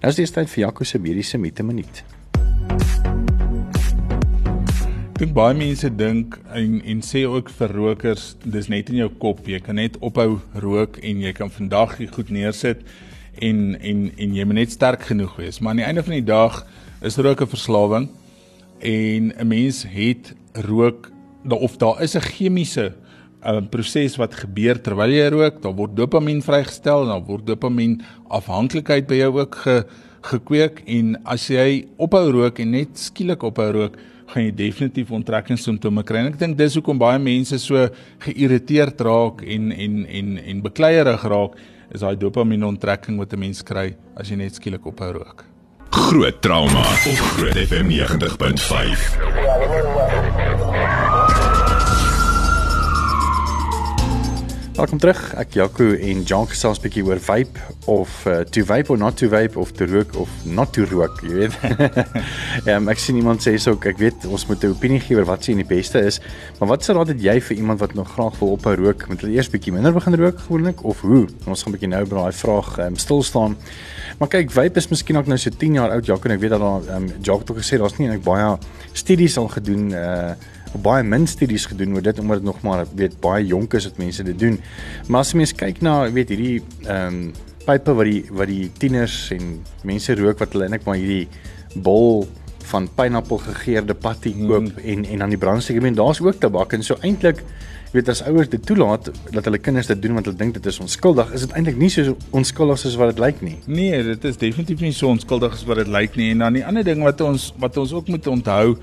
Nou 0.00 0.12
is 0.12 0.20
dit 0.20 0.32
tyd 0.32 0.50
vir 0.50 0.66
Jaco 0.66 0.84
se 0.84 0.98
mediese 0.98 1.38
mite 1.38 1.62
minuut. 1.62 2.04
Ek 5.16 5.30
baie 5.32 5.54
mense 5.56 5.88
dink 5.96 6.34
en 6.52 6.74
en 6.92 6.98
sê 7.00 7.22
ook 7.24 7.48
vir 7.56 7.72
rokers, 7.72 8.24
dis 8.44 8.66
net 8.68 8.90
in 8.92 8.98
jou 9.00 9.06
kop. 9.22 9.38
Jy 9.48 9.62
kan 9.64 9.78
net 9.80 9.94
ophou 10.04 10.42
rook 10.60 10.98
en 11.00 11.22
jy 11.24 11.30
kan 11.32 11.48
vandag 11.48 11.94
goed 12.12 12.28
neersit 12.28 12.82
en 13.40 13.78
en 13.80 14.02
en 14.12 14.34
jy 14.36 14.44
moet 14.44 14.58
net 14.58 14.74
sterk 14.74 15.06
genoeg 15.08 15.32
wees. 15.40 15.62
Maar 15.62 15.72
aan 15.72 15.80
die 15.80 15.86
einde 15.86 16.04
van 16.04 16.16
die 16.18 16.26
dag 16.28 16.58
is 17.00 17.16
rook 17.16 17.40
'n 17.40 17.48
verslawing 17.48 18.10
en 18.84 19.32
'n 19.32 19.48
mens 19.48 19.86
het 19.88 20.34
rook 20.68 21.08
of 21.48 21.78
daar 21.78 22.02
is 22.02 22.14
'n 22.14 22.20
chemiese 22.20 22.92
'n 23.40 23.56
uh, 23.56 23.68
proses 23.70 24.16
wat 24.16 24.34
gebeur 24.34 24.76
terwyl 24.82 25.10
jy 25.10 25.30
rook, 25.30 25.62
daar 25.62 25.72
word 25.72 25.96
dopamien 25.96 26.42
vryggestel 26.42 27.02
en 27.02 27.08
dan 27.08 27.24
word 27.24 27.46
dopamien 27.46 28.02
afhanklikheid 28.28 29.06
by 29.06 29.14
jou 29.14 29.38
ook 29.40 29.54
ge, 29.54 29.86
gekweek 30.20 30.82
en 30.86 31.16
as 31.24 31.48
jy 31.48 31.86
ophou 31.96 32.30
rook 32.30 32.58
en 32.58 32.70
net 32.70 32.98
skielik 32.98 33.42
ophou 33.42 33.72
rook, 33.72 33.96
gaan 34.26 34.44
jy 34.44 34.52
definitief 34.54 35.10
onttrekkingssimptome 35.14 36.02
kry. 36.06 36.24
En 36.24 36.32
ek 36.32 36.38
dink 36.40 36.58
dis 36.58 36.74
hoekom 36.78 36.98
baie 36.98 37.18
mense 37.22 37.58
so 37.62 37.88
geïrriteerd 38.26 39.00
raak 39.06 39.42
en 39.42 39.72
en 39.72 40.06
en 40.06 40.38
en 40.38 40.62
bekleierig 40.62 41.24
raak, 41.24 41.58
is 41.94 42.02
daai 42.02 42.16
dopamien 42.18 42.64
onttrekking 42.64 43.18
wat 43.18 43.32
'n 43.32 43.38
mens 43.38 43.62
kry 43.62 43.94
as 44.16 44.30
jy 44.30 44.36
net 44.36 44.54
skielik 44.54 44.86
ophou 44.86 45.12
rook. 45.12 45.44
Groot 45.90 46.42
trauma 46.42 46.80
op 46.80 47.18
Groot 47.36 47.56
FM 47.56 47.88
90.5. 47.88 49.95
Welkom 54.76 54.98
terug. 55.00 55.20
Ek 55.40 55.54
Jaco 55.56 55.86
en 55.96 56.18
Jonk 56.28 56.50
gesels 56.52 56.76
'n 56.76 56.82
bietjie 56.84 57.02
oor 57.08 57.16
vape 57.16 57.56
of 57.88 58.10
uh, 58.28 58.44
to 58.44 58.60
vape 58.60 58.90
or 58.92 58.98
not 59.00 59.16
to 59.16 59.28
vape 59.32 59.56
of 59.56 59.70
to 59.72 59.86
rook 59.88 60.12
of 60.20 60.28
not 60.44 60.74
to 60.76 60.84
rook, 60.84 61.22
jy 61.24 61.32
weet. 61.32 61.54
Ehm 62.68 62.84
um, 62.84 62.90
ek 62.92 63.00
sien 63.00 63.16
iemand 63.16 63.40
sê 63.40 63.54
so 63.56 63.72
ek 63.72 63.96
weet 63.96 64.26
ons 64.28 64.44
moet 64.44 64.60
'n 64.60 64.74
opinie 64.76 65.00
gee 65.00 65.16
oor 65.16 65.24
wat 65.24 65.48
sien 65.48 65.56
die 65.56 65.64
beste 65.64 66.02
is. 66.04 66.20
Maar 66.60 66.68
wat 66.74 66.84
sou 66.84 66.92
raad 66.92 67.08
het 67.08 67.22
jy 67.24 67.40
vir 67.40 67.56
iemand 67.56 67.80
wat 67.80 67.94
nog 67.96 68.10
graag 68.12 68.36
wil 68.38 68.52
ophou 68.52 68.74
rook, 68.76 69.08
moet 69.08 69.24
hulle 69.24 69.32
eers 69.32 69.48
bietjie 69.48 69.72
minder 69.72 69.96
begin 69.96 70.14
rook 70.14 70.38
gewoonlik 70.44 70.84
of 70.84 71.00
hoe? 71.00 71.24
Ons 71.46 71.62
gaan 71.62 71.72
'n 71.72 71.76
bietjie 71.78 71.88
nou 71.88 72.04
by 72.04 72.16
daai 72.20 72.36
vraag 72.36 72.68
um, 72.78 72.96
stil 72.96 73.22
staan. 73.22 73.56
Maar 74.20 74.28
kyk, 74.28 74.50
vape 74.52 74.76
is 74.76 74.90
miskien 74.92 75.16
ook 75.16 75.26
nou 75.26 75.38
so 75.38 75.48
10 75.48 75.72
jaar 75.72 75.90
oud, 75.90 76.04
Jaco 76.04 76.28
en 76.28 76.36
ek 76.36 76.40
weet 76.44 76.52
dat 76.52 76.60
daar 76.60 76.84
ehm 76.84 77.08
um, 77.08 77.08
Jaco 77.22 77.54
het 77.54 77.64
gesê 77.64 77.80
daar's 77.80 77.96
nie 77.96 78.10
eintlik 78.10 78.28
baie 78.28 78.58
studies 78.92 79.38
al 79.38 79.48
gedoen 79.48 79.88
uh 79.96 80.36
baie 80.82 81.04
min 81.04 81.26
studies 81.26 81.66
gedoen 81.70 81.94
oor 81.94 82.02
dit 82.02 82.18
omdat 82.18 82.42
dit 82.42 82.48
nog 82.48 82.62
maar 82.62 82.86
weet 82.94 83.20
baie 83.20 83.44
jonk 83.46 83.74
is 83.74 83.88
wat 83.90 83.98
mense 83.98 84.24
dit 84.24 84.38
doen. 84.38 84.60
Maar 85.08 85.20
as 85.20 85.32
jy 85.32 85.42
mens 85.42 85.54
kyk 85.56 85.82
na 85.82 85.98
weet 86.10 86.32
hierdie 86.34 86.62
ehm 86.86 87.20
um, 87.20 87.20
pype 87.66 87.94
wat 87.98 88.06
die 88.06 88.24
wat 88.30 88.46
die 88.46 88.70
tieners 88.78 89.14
en 89.34 89.56
mense 89.82 90.14
rook 90.14 90.38
wat 90.38 90.52
hulle 90.54 90.68
eintlik 90.68 90.84
maar 90.86 91.00
hierdie 91.00 91.26
bol 91.82 92.26
van 92.70 92.88
pineappel 92.98 93.40
gegeurde 93.42 93.94
patty 93.94 94.32
koop 94.38 94.68
mm. 94.70 94.84
en 94.84 95.04
en 95.04 95.24
dan 95.24 95.34
die 95.34 95.40
brandsteek, 95.40 95.80
ek 95.80 95.86
meen 95.86 95.98
daar's 95.98 96.22
ook 96.22 96.38
tabak 96.42 96.74
en 96.76 96.86
so 96.86 96.98
eintlik 97.06 97.42
weet 97.94 98.10
as 98.12 98.22
ouers 98.26 98.50
dit 98.52 98.62
toelaat 98.66 99.08
dat 99.32 99.46
hulle 99.46 99.60
kinders 99.62 99.88
dit 99.90 100.00
doen 100.02 100.18
want 100.18 100.26
hulle 100.28 100.38
dink 100.38 100.56
dit 100.58 100.66
is 100.66 100.78
onskuldig, 100.82 101.30
is 101.36 101.46
dit 101.46 101.54
eintlik 101.56 101.78
nie 101.80 101.90
so 101.92 102.16
onskuldig 102.36 102.80
soos 102.82 102.96
wat 103.00 103.14
dit 103.14 103.22
lyk 103.22 103.40
nie. 103.46 103.56
Nee, 103.66 104.02
dit 104.10 104.26
is 104.28 104.38
definitief 104.40 104.82
nie 104.84 104.92
so 104.96 105.08
onskuldig 105.12 105.54
as 105.56 105.64
wat 105.68 105.80
dit 105.84 105.90
lyk 105.92 106.18
nie 106.20 106.32
en 106.34 106.44
dan 106.44 106.58
die 106.58 106.64
ander 106.66 106.86
ding 106.86 107.04
wat 107.06 107.22
ons 107.24 107.52
wat 107.62 107.78
ons 107.82 107.94
ook 107.96 108.10
moet 108.12 108.26
onthou 108.30 108.76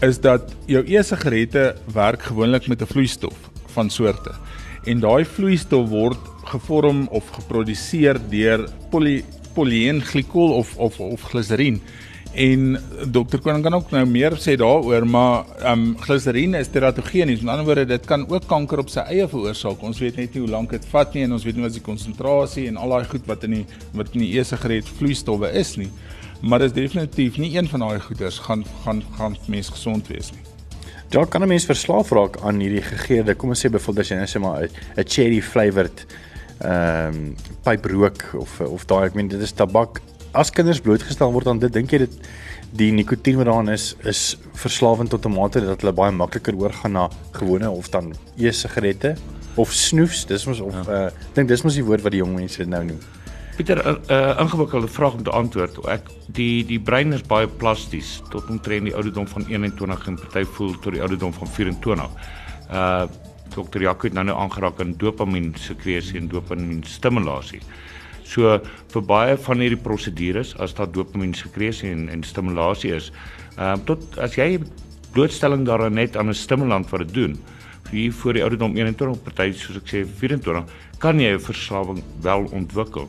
is 0.00 0.20
dat 0.20 0.54
jou 0.66 0.82
e-sigarette 0.86 1.74
werk 1.92 2.22
gewoonlik 2.22 2.66
met 2.68 2.82
'n 2.82 2.86
vloeistof 2.86 3.36
van 3.66 3.90
soorte. 3.90 4.32
En 4.84 5.00
daai 5.00 5.24
vloeistof 5.24 5.88
word 5.88 6.18
gevorm 6.44 7.06
of 7.10 7.28
geproduseer 7.28 8.20
deur 8.30 8.68
poly 8.90 9.24
polyeenglikol 9.54 10.52
of 10.52 10.76
of 10.76 11.00
of 11.00 11.20
gliserien. 11.20 11.80
En 12.34 12.80
dokter 13.14 13.38
Koning 13.38 13.62
kan 13.62 13.74
ook 13.74 13.90
nou 13.94 14.06
meer 14.10 14.34
sê 14.42 14.56
daaroor, 14.58 15.06
maar 15.06 15.44
ehm 15.60 15.72
um, 15.72 15.98
gliserien 16.02 16.54
is 16.54 16.68
teratogenies. 16.68 17.40
Met 17.40 17.50
ander 17.50 17.64
woorde, 17.64 17.84
dit 17.86 18.06
kan 18.06 18.28
ook 18.28 18.46
kanker 18.46 18.78
op 18.78 18.90
sy 18.90 19.04
eie 19.06 19.28
veroorsaak. 19.28 19.82
Ons 19.82 20.00
weet 20.02 20.16
net 20.16 20.34
nie 20.34 20.42
hoe 20.42 20.50
lank 20.50 20.70
dit 20.74 20.84
vat 20.90 21.14
nie 21.14 21.22
en 21.22 21.32
ons 21.32 21.44
weet 21.44 21.54
nie 21.54 21.62
wat 21.62 21.72
die 21.72 21.84
konsentrasie 21.84 22.66
en 22.66 22.76
al 22.76 22.96
daai 22.96 23.04
goed 23.04 23.26
wat 23.30 23.46
in 23.46 23.60
die 23.60 23.64
wat 23.94 24.10
in 24.14 24.26
die 24.26 24.32
e-sigaret 24.40 24.90
vloeistowwe 24.98 25.52
is 25.54 25.76
nie. 25.78 25.90
Maar 26.44 26.58
dit 26.58 26.68
is 26.68 26.74
definitief 26.76 27.36
nie 27.40 27.56
een 27.56 27.68
van 27.68 27.80
daai 27.80 28.00
goeders 28.00 28.38
gaan 28.38 28.64
gaan 28.84 29.02
gaan 29.16 29.36
mens 29.48 29.68
gesond 29.68 30.08
wees 30.08 30.30
nie. 30.30 30.42
Ja, 31.08 31.24
kan 31.24 31.42
'n 31.42 31.48
mens 31.48 31.64
verslaaf 31.64 32.10
raak 32.10 32.36
aan 32.40 32.60
hierdie 32.60 32.82
gegeurde, 32.82 33.34
kom 33.34 33.48
ons 33.48 33.66
sê 33.66 33.70
byvoorbeeld 33.70 34.04
as 34.04 34.08
jy 34.08 34.16
nou 34.16 34.26
sê 34.26 34.40
maar 34.40 34.68
'n 34.96 35.04
cherry 35.08 35.40
flavored 35.42 36.06
ehm 36.58 37.14
um, 37.14 37.36
pyprook 37.62 38.34
of 38.38 38.60
of 38.60 38.84
daai 38.84 39.06
ek 39.06 39.14
meen 39.14 39.28
dit 39.28 39.40
is 39.40 39.52
tabak. 39.52 40.00
As 40.32 40.50
kinders 40.50 40.80
blootgestel 40.80 41.32
word 41.32 41.46
aan 41.46 41.58
dit, 41.58 41.72
dink 41.72 41.90
jy 41.90 41.98
dit 41.98 42.14
die 42.70 42.92
nikotien 42.92 43.36
wat 43.36 43.46
daarin 43.46 43.68
is 43.68 43.96
is 44.04 44.36
verslawend 44.52 45.10
tot 45.10 45.24
'n 45.24 45.32
mate 45.32 45.60
dat 45.60 45.80
hulle 45.80 45.92
baie 45.92 46.12
makliker 46.12 46.54
oorgaan 46.54 46.92
na 46.92 47.08
gewone 47.32 47.70
of 47.70 47.88
dan 47.88 48.14
e-sigarette 48.36 49.14
of 49.54 49.72
snoefs. 49.72 50.26
Dis 50.26 50.46
mos 50.46 50.60
of 50.60 50.86
ja. 50.86 51.06
uh 51.06 51.10
dink 51.32 51.48
dis 51.48 51.62
mos 51.62 51.74
die 51.74 51.84
woord 51.84 52.02
wat 52.02 52.12
die 52.12 52.20
jong 52.20 52.34
mense 52.34 52.58
dit 52.58 52.68
nou 52.68 52.84
noem. 52.84 53.00
Pieter, 53.54 53.78
'n 53.78 53.98
uh, 54.10 54.16
uh, 54.16 54.40
ingewikkelde 54.40 54.88
vraag 54.88 55.12
om 55.14 55.22
te 55.22 55.30
antwoord. 55.30 55.76
Ek 55.86 56.08
die 56.26 56.64
die 56.66 56.80
brein 56.80 57.12
is 57.12 57.22
baie 57.22 57.46
plasties 57.46 58.22
tot 58.30 58.48
omtrent 58.50 58.88
die 58.88 58.94
ouderdom 58.94 59.28
van 59.30 59.46
21 59.46 60.06
en 60.10 60.16
party 60.18 60.42
voel 60.56 60.72
tot 60.78 60.92
die 60.92 61.00
ouderdom 61.00 61.32
van 61.32 61.46
24. 61.46 62.10
Uh 62.70 63.06
Dr. 63.54 63.80
Jaco 63.84 64.08
het 64.08 64.16
nou 64.16 64.24
nou 64.24 64.34
aangeraak 64.38 64.80
aan 64.80 64.96
dopamien 64.98 65.52
sekresie 65.54 66.18
en 66.18 66.26
dopamien 66.28 66.82
stimulasie. 66.82 67.60
So 68.26 68.58
vir 68.90 69.04
baie 69.06 69.36
van 69.36 69.62
hierdie 69.62 69.78
prosedures 69.78 70.56
as 70.58 70.74
daar 70.74 70.90
dopamien 70.90 71.34
sekresie 71.34 71.92
en 71.92 72.08
en 72.08 72.22
stimulasie 72.26 72.90
is, 72.96 73.12
ehm 73.54 73.78
uh, 73.78 73.84
tot 73.86 74.18
as 74.18 74.34
jy 74.34 74.58
blootstelling 75.14 75.62
daaraan 75.66 75.94
net 75.94 76.16
aan 76.16 76.28
'n 76.28 76.34
stimulant 76.34 76.90
wat 76.90 77.06
dit 77.06 77.14
doen, 77.14 77.38
vir 77.90 78.12
voor 78.12 78.32
die 78.32 78.42
ouderdom 78.42 78.76
21 78.76 79.22
party 79.22 79.52
soos 79.52 79.76
ek 79.76 79.88
sê 79.92 80.04
24, 80.06 80.64
kan 80.98 81.20
jy 81.20 81.34
'n 81.34 81.40
verslawing 81.40 82.02
wel 82.22 82.48
ontwikkel. 82.50 83.08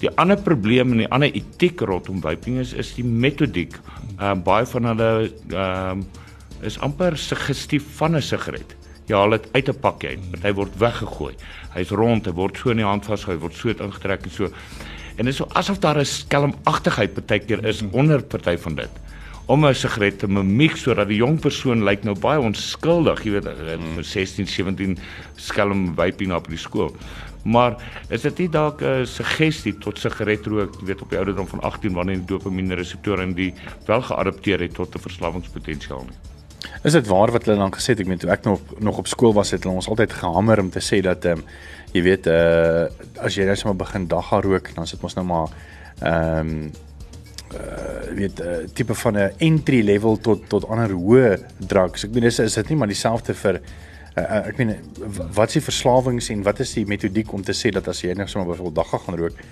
Die 0.00 0.10
ander 0.16 0.40
probleem 0.40 0.94
en 0.94 1.02
die 1.02 1.10
ander 1.12 1.32
etiek 1.36 1.82
rondom 1.84 2.22
vaping 2.24 2.58
is 2.62 2.72
is 2.72 2.94
die 2.96 3.04
metodiek. 3.04 3.76
Ehm 4.18 4.40
uh, 4.40 4.44
baie 4.44 4.66
van 4.66 4.90
hulle 4.92 5.10
ehm 5.52 6.04
uh, 6.04 6.66
is 6.68 6.78
amper 6.84 7.16
suggestief 7.16 7.84
van 7.96 8.16
'n 8.16 8.22
sigaret. 8.22 8.76
Jy 9.08 9.16
haal 9.16 9.30
dit 9.30 9.48
uit 9.52 9.68
'n 9.68 9.80
pakkie 9.80 10.08
uit, 10.08 10.42
hy 10.42 10.52
word 10.52 10.78
weggegooi. 10.78 11.34
Hy's 11.74 11.90
rond, 11.90 12.26
hy 12.26 12.32
word 12.32 12.56
so 12.56 12.70
in 12.70 12.76
die 12.76 12.86
hand 12.86 13.04
vasgehou, 13.04 13.38
word 13.40 13.54
so 13.54 13.68
ingetrek 13.68 14.24
en 14.24 14.30
so. 14.30 14.44
En 15.16 15.24
dit 15.24 15.32
is 15.34 15.36
so 15.36 15.48
asof 15.54 15.78
daar 15.78 15.98
'n 15.98 16.04
skelmagtigheid 16.04 17.14
partykeer 17.14 17.64
is 17.64 17.82
onder 17.92 18.22
party 18.22 18.56
van 18.56 18.74
dit 18.74 18.90
om 19.50 19.66
'n 19.66 19.74
sigaret 19.74 20.18
te 20.18 20.28
mimiek 20.28 20.76
sodat 20.76 21.08
die 21.08 21.16
jong 21.16 21.40
persoon 21.40 21.82
lyk 21.84 22.04
nou 22.04 22.14
baie 22.14 22.38
onskuldig, 22.38 23.24
jy 23.24 23.30
weet, 23.30 23.48
mm. 23.78 24.02
16, 24.02 24.46
17 24.46 24.98
skelm 25.36 25.94
vaping 25.96 26.32
op 26.32 26.48
die 26.48 26.58
skool. 26.58 26.94
Maar 27.42 27.76
is 28.08 28.20
dit 28.20 28.38
nie 28.38 28.48
dalk 28.48 28.82
'n 28.82 29.06
suggestie 29.06 29.78
tot 29.78 29.98
sigaretrook, 29.98 30.74
jy 30.80 30.86
weet 30.86 31.02
op 31.02 31.10
die 31.10 31.18
ouderdom 31.18 31.46
van 31.46 31.60
18 31.60 31.92
wanneer 31.92 32.16
die 32.16 32.24
dopamien 32.24 32.74
reseptore 32.74 33.22
in 33.22 33.34
die 33.34 33.54
wel 33.86 34.02
geadapteer 34.02 34.60
het 34.60 34.74
tot 34.74 34.94
'n 34.94 34.98
verslawingspotensiaal 34.98 36.04
nie? 36.04 36.18
Is 36.82 36.92
dit 36.92 37.06
waar 37.06 37.30
wat 37.32 37.44
hulle 37.44 37.58
dan 37.58 37.72
gesê 37.72 37.92
het 37.94 38.00
ek 38.00 38.06
meen 38.06 38.18
toe 38.18 38.30
ek 38.30 38.44
nog 38.44 38.60
nog 38.78 38.98
op 38.98 39.06
skool 39.06 39.32
was 39.36 39.50
het 39.50 39.64
hulle 39.64 39.74
ons 39.74 39.88
altyd 39.88 40.12
gehamer 40.12 40.60
om 40.60 40.70
te 40.70 40.80
sê 40.80 41.00
dat 41.04 41.24
ehm 41.24 41.38
um, 41.38 41.44
jy 41.92 42.02
weet 42.02 42.26
uh 42.26 42.86
as 43.20 43.34
jy 43.34 43.44
nou 43.44 43.56
sommer 43.56 43.76
begin 43.76 44.06
dagga 44.08 44.40
rook 44.40 44.70
dan 44.74 44.86
sit 44.86 45.02
ons 45.02 45.16
nou 45.18 45.26
maar 45.26 45.48
ehm 46.00 46.38
um, 46.38 46.70
uh 47.52 48.14
weet 48.16 48.40
uh, 48.40 48.56
tipe 48.74 48.94
van 48.94 49.16
'n 49.16 49.32
entry 49.38 49.80
level 49.84 50.16
tot 50.16 50.48
tot 50.48 50.68
ander 50.68 50.90
hoë 50.90 51.38
drugs. 51.58 52.04
Ek 52.04 52.12
bedoel 52.12 52.28
is 52.28 52.38
is 52.38 52.54
dit 52.54 52.68
nie 52.68 52.76
maar 52.76 52.88
dieselfde 52.88 53.34
vir 53.34 53.60
uh, 54.16 54.46
ek 54.48 54.58
meen 54.58 54.76
wat 55.34 55.48
is 55.48 55.60
die 55.60 55.66
verslawings 55.68 56.30
en 56.30 56.42
wat 56.42 56.60
is 56.60 56.74
die 56.74 56.86
metodiek 56.86 57.32
om 57.32 57.42
te 57.42 57.54
sê 57.56 57.70
dat 57.70 57.88
as 57.88 58.02
jy 58.02 58.14
nou 58.14 58.28
sommer 58.28 58.50
byvoorbeeld 58.52 58.80
dagga 58.80 58.98
gaan 58.98 59.18
rook 59.20 59.42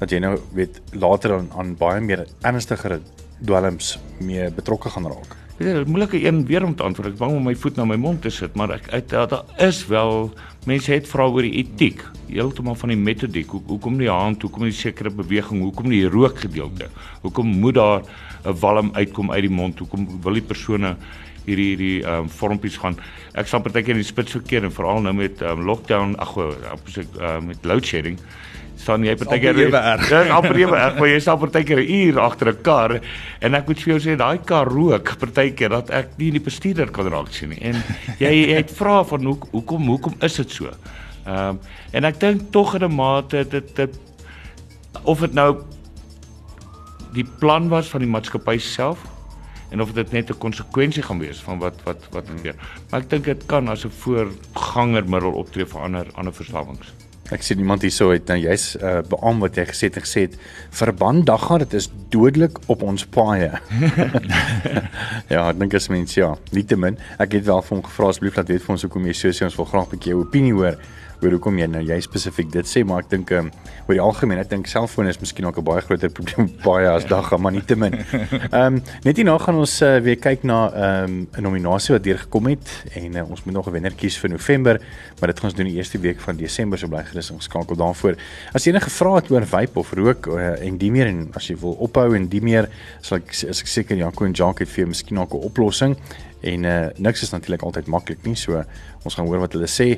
dat 0.00 0.10
jy 0.10 0.20
nou 0.22 0.34
weet 0.54 0.80
later 0.92 1.38
aan 1.38 1.48
aan 1.58 1.74
baie 1.78 2.00
meer 2.00 2.26
ernstigere 2.42 3.00
dwelms 3.44 3.98
mee 4.20 4.50
betrokke 4.50 4.90
gaan 4.90 5.06
raak. 5.10 5.36
Dit 5.56 5.68
is 5.68 5.74
'n 5.74 5.90
moeilike 5.90 6.18
een 6.26 6.46
weer 6.46 6.64
om 6.64 6.74
te 6.74 6.82
antwoord. 6.82 7.12
Ek 7.12 7.18
bang 7.18 7.32
om 7.32 7.44
my 7.44 7.54
voet 7.54 7.76
na 7.76 7.84
my 7.84 7.96
mond 7.96 8.22
te 8.22 8.30
sit, 8.30 8.54
maar 8.54 8.70
ek 8.70 8.88
uit 8.90 9.08
daar 9.08 9.44
is 9.56 9.86
wel 9.86 10.32
mense 10.66 10.92
het 10.92 11.06
vra 11.08 11.26
oor 11.26 11.42
die 11.42 11.52
etiek, 11.62 12.02
heeltemal 12.26 12.74
van 12.74 12.88
die 12.88 12.98
metodiek. 12.98 13.50
Hoe 13.50 13.60
hoekom 13.66 13.98
die 13.98 14.10
hand, 14.10 14.42
hoekom 14.42 14.62
die 14.62 14.72
sekere 14.72 15.10
beweging, 15.10 15.62
hoekom 15.62 15.88
die 15.88 16.08
rookgedeelte? 16.08 16.88
Hoekom 17.22 17.46
moet 17.46 17.74
daar 17.74 18.02
'n 18.44 18.58
walm 18.60 18.90
uitkom 18.94 19.30
uit 19.30 19.40
die 19.40 19.50
mond? 19.50 19.78
Hoekom 19.78 20.20
wil 20.22 20.32
die 20.32 20.42
persone 20.42 20.96
hierdie 21.46 21.68
hierdie 21.74 22.02
ehm 22.04 22.24
um, 22.24 22.28
vormpies 22.28 22.76
gaan? 22.82 22.98
Ek 23.34 23.46
staan 23.46 23.62
partykeer 23.62 23.96
in 23.96 24.02
die 24.02 24.08
spits 24.08 24.32
verkeer 24.32 24.64
en 24.64 24.72
veral 24.72 25.02
nou 25.02 25.14
met 25.14 25.42
ehm 25.42 25.60
um, 25.60 25.66
lockdown, 25.66 26.16
ag, 26.18 26.36
uh, 26.36 27.38
met 27.40 27.64
load 27.64 27.84
shedding 27.84 28.18
staan 28.80 29.04
jy 29.06 29.14
partykeer. 29.18 29.56
Dis 29.56 30.14
amper 30.34 30.58
ewe 30.58 30.76
erg, 30.78 30.98
maar 30.98 31.10
jy 31.10 31.20
staan 31.22 31.40
partykeer 31.42 31.80
'n 31.82 31.90
uur 31.98 32.20
agter 32.20 32.48
'n 32.52 32.62
kar 32.62 33.00
en 33.40 33.54
ek 33.54 33.66
moet 33.68 33.78
vir 33.78 33.92
jou 33.94 34.00
sê 34.00 34.16
daai 34.16 34.38
kar 34.44 34.66
rook 34.66 35.16
partykeer 35.18 35.70
dat 35.70 35.90
ek 35.90 36.18
nie 36.18 36.30
die 36.30 36.40
bestuurder 36.40 36.90
kan 36.90 37.08
raak 37.08 37.32
sien 37.32 37.50
nie. 37.50 37.62
En 37.62 37.82
jy 38.18 38.32
jy 38.34 38.56
het 38.56 38.70
vra 38.70 39.04
van 39.04 39.24
hoe 39.24 39.38
hoekom 39.52 39.86
hoekom 39.88 40.14
is 40.20 40.36
dit 40.36 40.50
so? 40.50 40.66
Ehm 41.26 41.48
um, 41.48 41.60
en 41.92 42.04
ek 42.04 42.20
dink 42.20 42.50
tog 42.50 42.74
in 42.74 42.84
'n 42.84 42.94
mate 42.94 43.44
dit 43.48 43.76
dit 43.76 43.98
of 45.04 45.20
dit 45.20 45.32
nou 45.34 45.62
die 47.12 47.26
plan 47.38 47.68
was 47.68 47.88
van 47.88 48.00
die 48.00 48.10
maatskappy 48.10 48.58
self 48.58 48.98
en 49.74 49.82
of 49.82 49.92
dit 49.92 50.12
net 50.12 50.30
'n 50.30 50.38
konsekwensie 50.38 51.02
gaan 51.02 51.18
wees 51.18 51.40
van 51.42 51.58
wat 51.58 51.82
wat 51.84 52.06
wat 52.10 52.26
gebeur. 52.36 52.54
Maar 52.90 53.00
ek 53.00 53.10
dink 53.10 53.24
dit 53.24 53.46
kan 53.46 53.68
as 53.68 53.84
'n 53.84 53.90
voorgangermiddel 53.90 55.32
optree 55.32 55.66
vir 55.66 55.80
ander 55.80 56.06
ander 56.14 56.32
verslawings. 56.32 56.94
Ek 57.32 57.42
sien 57.42 57.58
iemand 57.58 57.82
hierso 57.82 58.10
het 58.10 58.26
nou 58.28 58.36
jy's 58.38 58.76
uh, 58.76 59.00
beam 59.08 59.40
wat 59.40 59.56
jy 59.56 59.64
gesê 59.64 59.88
het 59.88 59.96
en 59.96 60.02
gesê 60.02 60.20
het 60.20 60.36
verband 60.70 61.26
dagga 61.26 61.58
dit 61.58 61.72
is 61.74 61.88
dodelik 62.08 62.58
op 62.66 62.82
ons 62.82 63.06
paaie. 63.06 63.50
ja, 65.34 65.48
ek 65.48 65.58
dink 65.58 65.74
as 65.74 65.88
mens 65.88 66.14
ja, 66.14 66.36
nietemin, 66.50 66.98
ek 67.18 67.32
het 67.32 67.44
wel 67.44 67.62
vir 67.62 67.76
hom 67.76 67.84
gevra 67.84 68.08
asseblief 68.08 68.36
laat 68.36 68.48
weet 68.48 68.62
vir 68.62 68.74
ons 68.76 68.82
hoekom 68.82 69.06
jy 69.06 69.12
so 69.12 69.28
sê 69.28 69.44
ons 69.44 69.56
wil 69.56 69.70
graag 69.72 69.86
'n 69.86 69.90
bietjie 69.96 70.12
jou 70.12 70.20
opinie 70.20 70.52
hoor 70.52 70.76
oor 71.24 71.36
hoekom 71.38 71.58
jy 71.58 71.66
nou 71.70 71.82
jy 71.82 71.98
spesifiek 72.04 72.50
dit 72.52 72.68
sê 72.68 72.84
maar 72.84 73.04
ek 73.04 73.10
dink 73.10 73.32
um, 73.36 73.50
oor 73.86 73.96
die 73.96 74.02
algemeen 74.02 74.40
ek 74.42 74.50
dink 74.50 74.68
selfoon 74.70 75.08
is 75.08 75.20
miskien 75.22 75.46
ook 75.48 75.58
'n 75.58 75.64
baie 75.64 75.80
groter 75.80 76.10
probleem 76.10 76.50
baie 76.68 76.88
as 76.88 77.06
dagga 77.08 77.36
maar 77.36 77.52
nie 77.52 77.64
te 77.64 77.76
min. 77.76 77.94
Ehm 77.94 78.76
um, 78.76 78.82
net 79.04 79.16
hierna 79.16 79.38
gaan 79.38 79.56
ons 79.56 79.82
uh, 79.82 79.98
weer 80.00 80.16
kyk 80.16 80.44
na 80.44 80.70
ehm, 80.70 81.10
'n 81.10 81.28
um, 81.38 81.42
nominasie 81.42 81.94
wat 81.94 82.04
deurgekom 82.04 82.46
het 82.52 82.68
en 82.94 83.16
uh, 83.16 83.30
ons 83.30 83.44
moet 83.44 83.54
nog 83.54 83.68
'n 83.68 83.72
wenner 83.72 83.94
kies 83.94 84.18
vir 84.18 84.30
November 84.30 84.80
maar 85.20 85.28
dit 85.32 85.40
gaan 85.40 85.50
ons 85.50 85.56
doen 85.56 85.66
die 85.66 85.76
eerste 85.76 85.98
week 85.98 86.20
van 86.20 86.36
Desember 86.36 86.78
so 86.78 86.88
bly 86.88 87.04
gerus 87.04 87.30
geskakel 87.30 87.76
daarvoor. 87.76 88.16
As 88.52 88.66
enige 88.66 88.90
vrae 88.90 89.14
het 89.16 89.30
oor 89.30 89.46
vape 89.46 89.78
of 89.78 89.92
rook 89.92 90.26
uh, 90.26 90.66
en 90.66 90.78
die 90.78 90.90
meer 90.90 91.06
en 91.06 91.28
as 91.34 91.48
jy 91.48 91.56
wil 91.60 91.76
ophou 91.78 92.14
en 92.14 92.28
die 92.28 92.42
meer 92.42 92.68
sal 93.00 93.18
ek 93.18 93.32
as 93.32 93.60
ek 93.60 93.68
seker 93.68 93.96
Janko 93.96 94.24
en 94.24 94.32
Jacques 94.32 94.66
het 94.66 94.74
vir 94.74 94.84
jou 94.84 94.88
miskien 94.88 95.18
ook 95.18 95.34
'n 95.34 95.46
oplossing 95.50 95.96
en 96.44 96.68
uh, 96.68 96.76
niks 97.00 97.24
is 97.24 97.32
natuurlik 97.32 97.64
altyd 97.64 97.88
maklik 97.88 98.26
nie 98.28 98.36
so 98.36 98.60
ons 99.02 99.16
gaan 99.16 99.26
hoor 99.26 99.46
wat 99.46 99.56
hulle 99.56 99.70
sê 99.70 99.94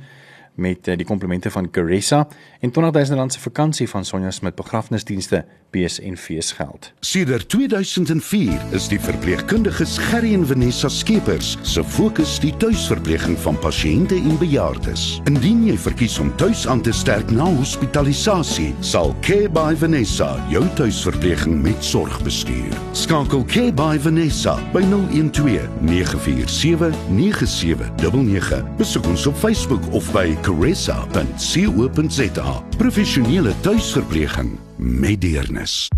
met 0.55 0.89
uh, 0.89 0.97
die 0.97 1.07
komplemente 1.07 1.51
van 1.51 1.71
Caressa 1.71 2.29
en 2.61 2.71
R20000 2.71 3.27
se 3.27 3.41
vakansie 3.41 3.89
van 3.89 4.05
Sonja 4.05 4.31
Smit 4.31 4.55
begrafnisdienste 4.55 5.45
bees 5.75 5.99
en 6.01 6.17
feesgeld. 6.17 6.93
Sedert 7.01 7.49
2004 7.49 8.61
is 8.77 8.87
die 8.89 9.01
verpleegkundiges 9.01 9.97
Gerry 9.99 10.35
en 10.35 10.47
Vanessa 10.47 10.89
Skeepers 10.89 11.55
se 11.67 11.85
fokus 11.85 12.37
die 12.43 12.53
tuisverpleging 12.63 13.37
van 13.43 13.59
pasiënte 13.59 14.15
en 14.15 14.39
bejaardes. 14.39 15.07
Indien 15.31 15.65
jy 15.67 15.77
verkies 15.87 16.19
om 16.23 16.31
tuis 16.41 16.65
aan 16.71 16.83
te 16.87 16.95
sterk 16.95 17.33
na 17.35 17.49
hospitalisasie, 17.59 18.71
sal 18.81 19.15
Care 19.27 19.51
by 19.51 19.75
Vanessa 19.81 20.31
jou 20.53 20.63
tuisverpleging 20.79 21.59
met 21.65 21.85
sorg 21.85 22.21
bestuur. 22.27 22.79
Skakel 22.95 23.45
Care 23.51 23.75
by 23.75 23.99
Vanessa 23.99 24.57
by 24.75 24.85
012 24.87 25.67
947 25.83 26.95
9799. 27.19 28.63
Besoek 28.79 29.11
ons 29.11 29.27
op 29.31 29.39
Facebook 29.43 29.91
of 29.93 30.07
by 30.15 30.31
caressa.co.za. 30.45 32.63
Professionele 32.77 33.53
tuisverpleging 33.61 34.59
met 34.77 35.21
deernis. 35.21 35.89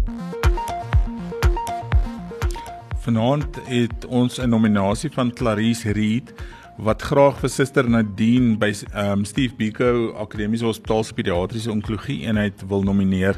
Vanaand 3.03 3.59
het 3.65 4.07
ons 4.07 4.39
'n 4.39 4.49
nominasie 4.49 5.11
van 5.11 5.33
Clarice 5.33 5.93
Reed 5.93 6.35
wat 6.77 7.03
graag 7.03 7.39
vir 7.39 7.49
Suster 7.49 7.91
Nadine 7.91 8.57
by 8.57 8.75
um, 8.95 9.25
Steve 9.25 9.55
Biko 9.57 10.15
Akademiese 10.15 10.65
Hospitaal 10.65 11.05
se 11.05 11.15
Pediatriese 11.15 11.71
Onkologie 11.71 12.27
eenheid 12.27 12.63
wil 12.69 12.83
nomineer. 12.83 13.37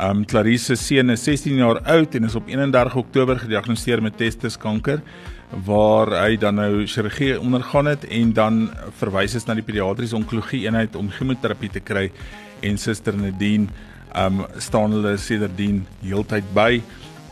Um 0.00 0.24
Clarice 0.24 0.64
se 0.64 0.74
seun 0.74 1.10
is 1.10 1.24
16 1.24 1.56
jaar 1.56 1.82
oud 1.82 2.14
en 2.14 2.24
is 2.24 2.34
op 2.34 2.48
31 2.48 2.96
Oktober 2.96 3.38
gediagnoseer 3.38 4.02
met 4.02 4.16
testiskanker 4.16 5.02
waar 5.66 6.10
hy 6.18 6.36
dan 6.40 6.58
nou 6.58 6.86
chirurgie 6.86 7.40
ondergaan 7.40 7.86
het 7.86 8.04
en 8.04 8.32
dan 8.32 8.70
verwys 8.98 9.34
is 9.38 9.46
na 9.46 9.54
die 9.54 9.64
pediatriese 9.66 10.16
onkologie 10.16 10.64
eenheid 10.66 10.96
om 10.96 11.10
chemoterapie 11.10 11.70
te 11.70 11.80
kry 11.80 12.08
en 12.64 12.78
Suster 12.78 13.16
Nadine 13.16 13.68
um 14.16 14.44
staan 14.62 14.94
hulle 14.94 15.16
sedertdien 15.18 15.84
heeltyd 16.02 16.46
by 16.54 16.82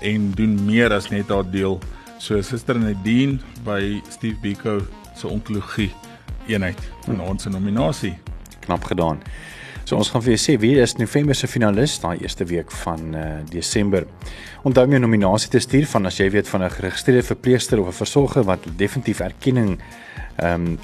en 0.03 0.31
doen 0.39 0.57
meer 0.67 0.93
as 0.95 1.11
net 1.11 1.31
haar 1.31 1.47
deel. 1.51 1.79
So 2.19 2.41
Suster 2.43 2.79
Nadine 2.79 3.39
by 3.67 4.01
Steve 4.11 4.39
Biko 4.43 4.81
se 5.15 5.29
onkologie 5.29 5.91
eenheid 6.51 6.79
van 7.07 7.21
ons 7.21 7.47
nominasie. 7.47 8.17
Knap 8.67 8.85
gedaan. 8.91 9.23
So 9.85 9.97
ons 9.97 10.11
gaan 10.11 10.23
vir 10.23 10.33
julle 10.33 10.45
sê 10.45 10.61
wie 10.63 10.83
is 10.83 10.97
November 10.99 11.35
se 11.35 11.47
finalis 11.47 12.01
daai 12.01 12.19
eerste 12.23 12.45
week 12.45 12.71
van 12.85 13.15
uh, 13.15 13.21
Desember. 13.51 14.07
Onthou 14.63 14.87
my 14.87 14.99
nominasie 14.99 15.51
te 15.51 15.61
stuur 15.61 15.87
van 15.87 16.07
as 16.07 16.21
jy 16.21 16.31
weet 16.31 16.49
van 16.49 16.63
'n 16.63 16.71
geregistreerde 16.71 17.23
verpleegster 17.23 17.81
of 17.81 17.89
'n 17.89 17.93
versorger 17.93 18.45
wat 18.45 18.59
definitief 18.77 19.21
erkenning 19.21 19.79
ehm 20.37 20.55
um, 20.55 20.79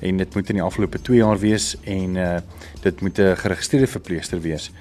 en 0.02 0.18
dit 0.18 0.34
moet 0.34 0.50
in 0.50 0.58
die 0.58 0.64
afgelope 0.64 0.98
2 1.06 1.20
jaar 1.20 1.38
wees 1.38 1.76
en 1.86 2.16
uh, 2.18 2.32
dit 2.82 3.00
moet 3.00 3.20
'n 3.22 3.36
geregistreerde 3.38 3.86
verpleegster 3.86 4.40
wees 4.42 4.72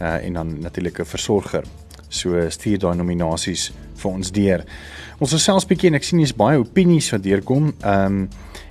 uh, 0.00 0.24
en 0.24 0.32
dan 0.32 0.60
natuurlik 0.60 1.00
'n 1.00 1.04
versorger. 1.04 1.64
So 2.08 2.48
stuur 2.48 2.78
daai 2.78 2.96
nominasies 2.96 3.72
vir 3.96 4.10
ons 4.10 4.32
deur. 4.32 4.64
Ons 5.18 5.32
gesels 5.32 5.66
bietjie 5.66 5.88
en 5.88 6.00
ek 6.00 6.04
sien 6.04 6.18
hier's 6.18 6.36
baie 6.36 6.58
opinies 6.58 7.10
wat 7.10 7.22
deurkom. 7.22 7.74
Ehm 7.84 8.06
um, 8.06 8.28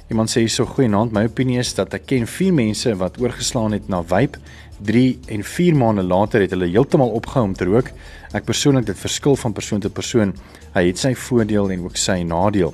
iemand 0.09 0.29
sê 0.29 0.39
hierso 0.39 0.65
goeienaand, 0.65 1.11
my 1.11 1.23
opinie 1.25 1.59
is 1.59 1.73
dat 1.73 1.93
ek 1.93 2.05
ken 2.05 2.27
4 2.27 2.53
mense 2.53 2.95
wat 2.95 3.17
oorgeslaan 3.21 3.71
het 3.71 3.87
na 3.87 4.03
vape. 4.03 4.37
3 4.81 5.19
en 5.27 5.43
4 5.43 5.75
maande 5.75 6.03
later 6.03 6.41
het 6.41 6.49
hulle 6.49 6.67
heeltemal 6.67 7.09
opgehou 7.09 7.45
om 7.47 7.53
te 7.53 7.65
rook. 7.65 7.91
Ek 8.33 8.43
persoonlik 8.43 8.85
dit 8.85 8.99
verskil 8.99 9.35
van 9.35 9.53
persoon 9.53 9.79
tot 9.79 9.93
persoon. 9.93 10.33
Hy 10.73 10.87
het 10.87 10.99
sy 10.99 11.13
voordeel 11.15 11.71
en 11.71 11.85
ook 11.87 11.97
sy 11.97 12.21
nadeel. 12.23 12.73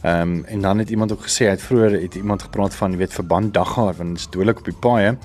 Ehm 0.00 0.20
um, 0.20 0.44
en 0.44 0.60
dan 0.60 0.78
het 0.78 0.90
iemand 0.90 1.12
ook 1.12 1.22
gesê 1.22 1.44
hy 1.44 1.50
het 1.50 1.62
vroeër 1.62 2.00
het 2.00 2.14
iemand 2.14 2.42
gepraat 2.42 2.74
van 2.74 2.96
weet 2.96 3.12
verband 3.12 3.54
daggaar 3.54 3.94
want 3.94 4.08
dit 4.08 4.18
is 4.18 4.28
dodelik 4.30 4.58
op 4.58 4.64
die 4.64 4.78
paaie 4.80 5.16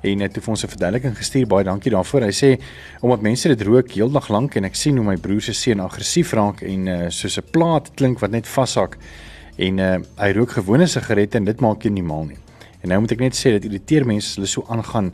en 0.00 0.20
het 0.20 0.32
toe 0.32 0.42
vir 0.42 0.50
ons 0.50 0.64
'n 0.64 0.68
verduideliking 0.68 1.16
gestuur 1.16 1.46
baie 1.46 1.64
dankie 1.64 1.90
daarvoor. 1.90 2.20
Hy 2.20 2.32
sê 2.32 2.60
omdat 3.00 3.20
mense 3.20 3.48
dit 3.48 3.62
rook 3.62 3.90
heeldag 3.90 4.28
lank 4.28 4.54
en 4.54 4.64
ek 4.64 4.74
sien 4.74 4.96
hoe 4.96 5.04
my 5.04 5.16
broer 5.16 5.40
se 5.40 5.52
seun 5.52 5.80
aggressief 5.80 6.32
raak 6.32 6.62
en 6.62 6.86
uh, 6.86 7.08
soos 7.08 7.38
'n 7.38 7.50
plaat 7.50 7.90
klink 7.94 8.18
wat 8.18 8.30
net 8.30 8.46
vashak 8.46 8.96
en 9.56 9.78
uh, 9.78 9.98
hy 10.16 10.32
rook 10.32 10.50
gewone 10.50 10.86
sigarette 10.86 11.36
en 11.36 11.44
dit 11.44 11.60
maak 11.60 11.82
hom 11.82 11.92
nie 11.94 12.02
mal 12.02 12.24
nie. 12.24 12.38
En 12.80 12.88
nou 12.88 13.00
moet 13.00 13.12
ek 13.12 13.18
net 13.18 13.36
sê 13.36 13.50
dit 13.50 13.64
irriteer 13.64 14.06
mense 14.06 14.28
as 14.28 14.36
hulle 14.36 14.46
so 14.46 14.64
aangaan 14.68 15.12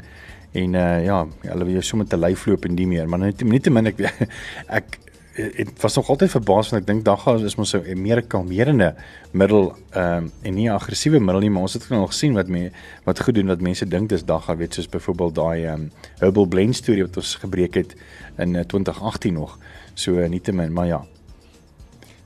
en 0.53 0.75
uh, 0.75 1.05
ja, 1.05 1.27
hulle 1.43 1.65
wil 1.65 1.73
jou 1.73 1.83
sommer 1.83 2.07
te 2.07 2.17
lyf 2.17 2.47
loop 2.47 2.65
en 2.65 2.75
nie 2.75 2.87
meer, 2.87 3.09
maar 3.09 3.19
net 3.19 3.45
net 3.45 3.63
te 3.63 3.71
min 3.71 3.87
ek 3.87 4.01
ek 4.81 4.99
dit 5.39 5.81
was 5.81 5.95
nog 5.95 6.09
altyd 6.09 6.31
verbaas 6.31 6.71
want 6.71 6.83
ek 6.83 6.87
dink 6.89 7.05
dagga 7.07 7.37
is 7.47 7.57
mos 7.57 7.75
'n 7.75 8.01
meer 8.03 8.23
kalmerende 8.23 8.95
middel 9.33 9.75
ehm 9.93 10.25
um, 10.25 10.33
en 10.43 10.55
nie 10.55 10.69
'n 10.69 10.75
aggressiewe 10.75 11.21
middel 11.21 11.41
nie 11.41 11.51
maar 11.51 11.63
ons 11.63 11.75
het 11.75 11.89
nog 11.89 12.11
gesien 12.11 12.35
wat 12.35 12.49
me 12.49 12.71
wat 13.05 13.21
goed 13.21 13.35
doen 13.35 13.47
wat 13.47 13.61
mense 13.61 13.87
dink 13.87 14.09
dis 14.09 14.25
dagga 14.25 14.57
weet 14.57 14.75
soos 14.75 14.89
byvoorbeeld 14.89 15.35
daai 15.35 15.65
ehm 15.65 15.75
um, 15.75 15.91
herbal 16.19 16.47
blend 16.47 16.77
storie 16.77 17.05
wat 17.05 17.17
ons 17.17 17.35
gebreek 17.35 17.75
het 17.75 17.95
in 18.39 18.55
uh, 18.55 18.61
eh, 18.61 18.67
2018 18.67 19.33
nog. 19.35 19.59
So 19.95 20.19
uh, 20.19 20.29
nietemin 20.29 20.73
maar 20.73 20.87
ja 20.87 21.05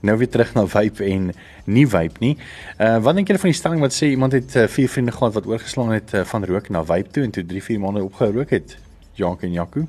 nou 0.02 0.16
weer 0.18 0.30
terug 0.30 0.54
na 0.54 0.66
vape 0.66 1.04
en 1.06 1.30
nie 1.64 1.86
vape 1.86 2.22
nie. 2.24 2.36
Uh 2.78 2.98
wat 3.04 3.18
dink 3.18 3.30
julle 3.30 3.42
van 3.42 3.52
die 3.52 3.58
stelling 3.58 3.82
wat 3.84 3.96
sê 3.96 4.12
iemand 4.12 4.36
het 4.36 4.56
uh, 4.56 4.68
vier 4.68 4.90
vriende 4.90 5.14
gehad 5.16 5.34
wat 5.38 5.46
oorgeslaan 5.46 5.94
het 5.94 6.14
uh, 6.14 6.26
van 6.34 6.44
rook 6.44 6.68
na 6.68 6.84
vape 6.84 7.10
toe 7.10 7.24
en 7.24 7.34
toe 7.34 7.46
3 7.46 7.62
4 7.70 7.82
maande 7.82 8.04
opgehou 8.04 8.32
rook 8.38 8.54
het? 8.54 8.76
Jank 9.18 9.42
en 9.42 9.52
Jaco? 9.52 9.86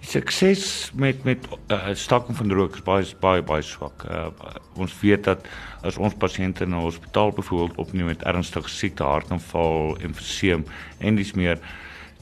sukses 0.00 0.90
met 0.94 1.24
met 1.24 1.48
uh, 1.68 1.88
staking 1.92 2.36
van 2.36 2.52
rook 2.52 2.74
is 2.74 2.82
baie 2.82 3.04
baie 3.20 3.42
baie 3.42 3.62
swak. 3.62 4.04
Uh, 4.08 4.28
ons 4.74 4.94
weet 5.00 5.24
dat 5.24 5.44
as 5.84 5.98
ons 6.00 6.14
pasiënte 6.16 6.66
na 6.66 6.80
hospitaal 6.80 7.32
byvoorbeeld 7.36 7.78
opneem 7.78 8.08
met 8.08 8.22
ernstige 8.22 8.68
siekte, 8.68 9.04
hartaanval, 9.04 9.96
emfyseem 10.00 10.64
en 10.98 11.20
dis 11.20 11.32
meer 11.36 11.60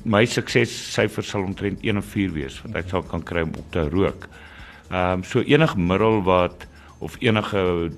my 0.05 0.25
sukses 0.27 0.73
syfer 0.93 1.27
sal 1.27 1.47
omtrent 1.47 1.83
1 1.83 1.99
of 1.99 2.11
4 2.15 2.35
wees 2.35 2.59
wat 2.65 2.83
ek 2.83 2.91
sal 2.91 3.07
kan 3.07 3.23
kry 3.23 3.47
om 3.47 3.55
op 3.59 3.73
te 3.75 3.87
rook. 3.89 4.29
Ehm 4.91 5.21
um, 5.21 5.25
so 5.25 5.43
enige 5.47 5.79
middel 5.79 6.23
wat 6.27 6.67
of 6.99 7.17
enige 7.21 7.91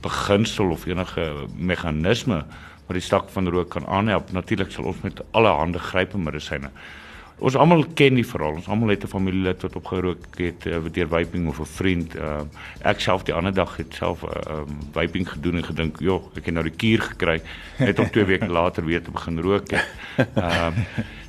beginsel 0.00 0.70
of 0.70 0.86
enige 0.86 1.46
meganisme 1.56 2.44
wat 2.86 2.98
die 2.98 3.00
stak 3.00 3.30
van 3.32 3.48
rook 3.48 3.70
kan 3.70 3.86
aanhelp, 3.86 4.32
natuurlik 4.32 4.70
sal 4.70 4.84
ons 4.84 5.00
met 5.02 5.22
alle 5.32 5.48
hande 5.48 5.78
grype 5.78 6.18
medisyne 6.18 6.70
Ons 7.42 7.56
almal 7.58 7.82
ken 7.98 8.14
die 8.14 8.26
verhaal. 8.26 8.60
Ons 8.60 8.68
almal 8.70 8.92
het 8.94 9.02
'n 9.04 9.10
familielid 9.10 9.62
wat 9.62 9.76
opgerook 9.76 10.38
het 10.38 10.66
uh, 10.66 10.78
deur 10.92 11.08
vaping 11.08 11.48
of 11.48 11.58
'n 11.58 11.66
vriend. 11.66 12.14
Uh, 12.14 12.42
ek 12.82 13.00
self 13.00 13.22
die 13.22 13.34
ander 13.34 13.54
dag 13.54 13.76
het 13.76 13.94
self 13.94 14.22
uh, 14.22 14.30
um, 14.50 14.78
vaping 14.92 15.28
gedoen 15.28 15.56
en 15.56 15.64
gedink, 15.64 15.98
"Jo, 15.98 16.30
ek 16.36 16.44
het 16.44 16.54
nou 16.54 16.64
die 16.64 16.76
kuur 16.76 17.02
gekry." 17.02 17.42
Net 17.78 17.98
om 17.98 18.10
2 18.10 18.24
weke 18.24 18.46
later 18.46 18.84
weer 18.84 19.02
te 19.02 19.10
begin 19.10 19.40
rook. 19.40 19.68
Ehm 19.72 20.36
uh, 20.36 20.72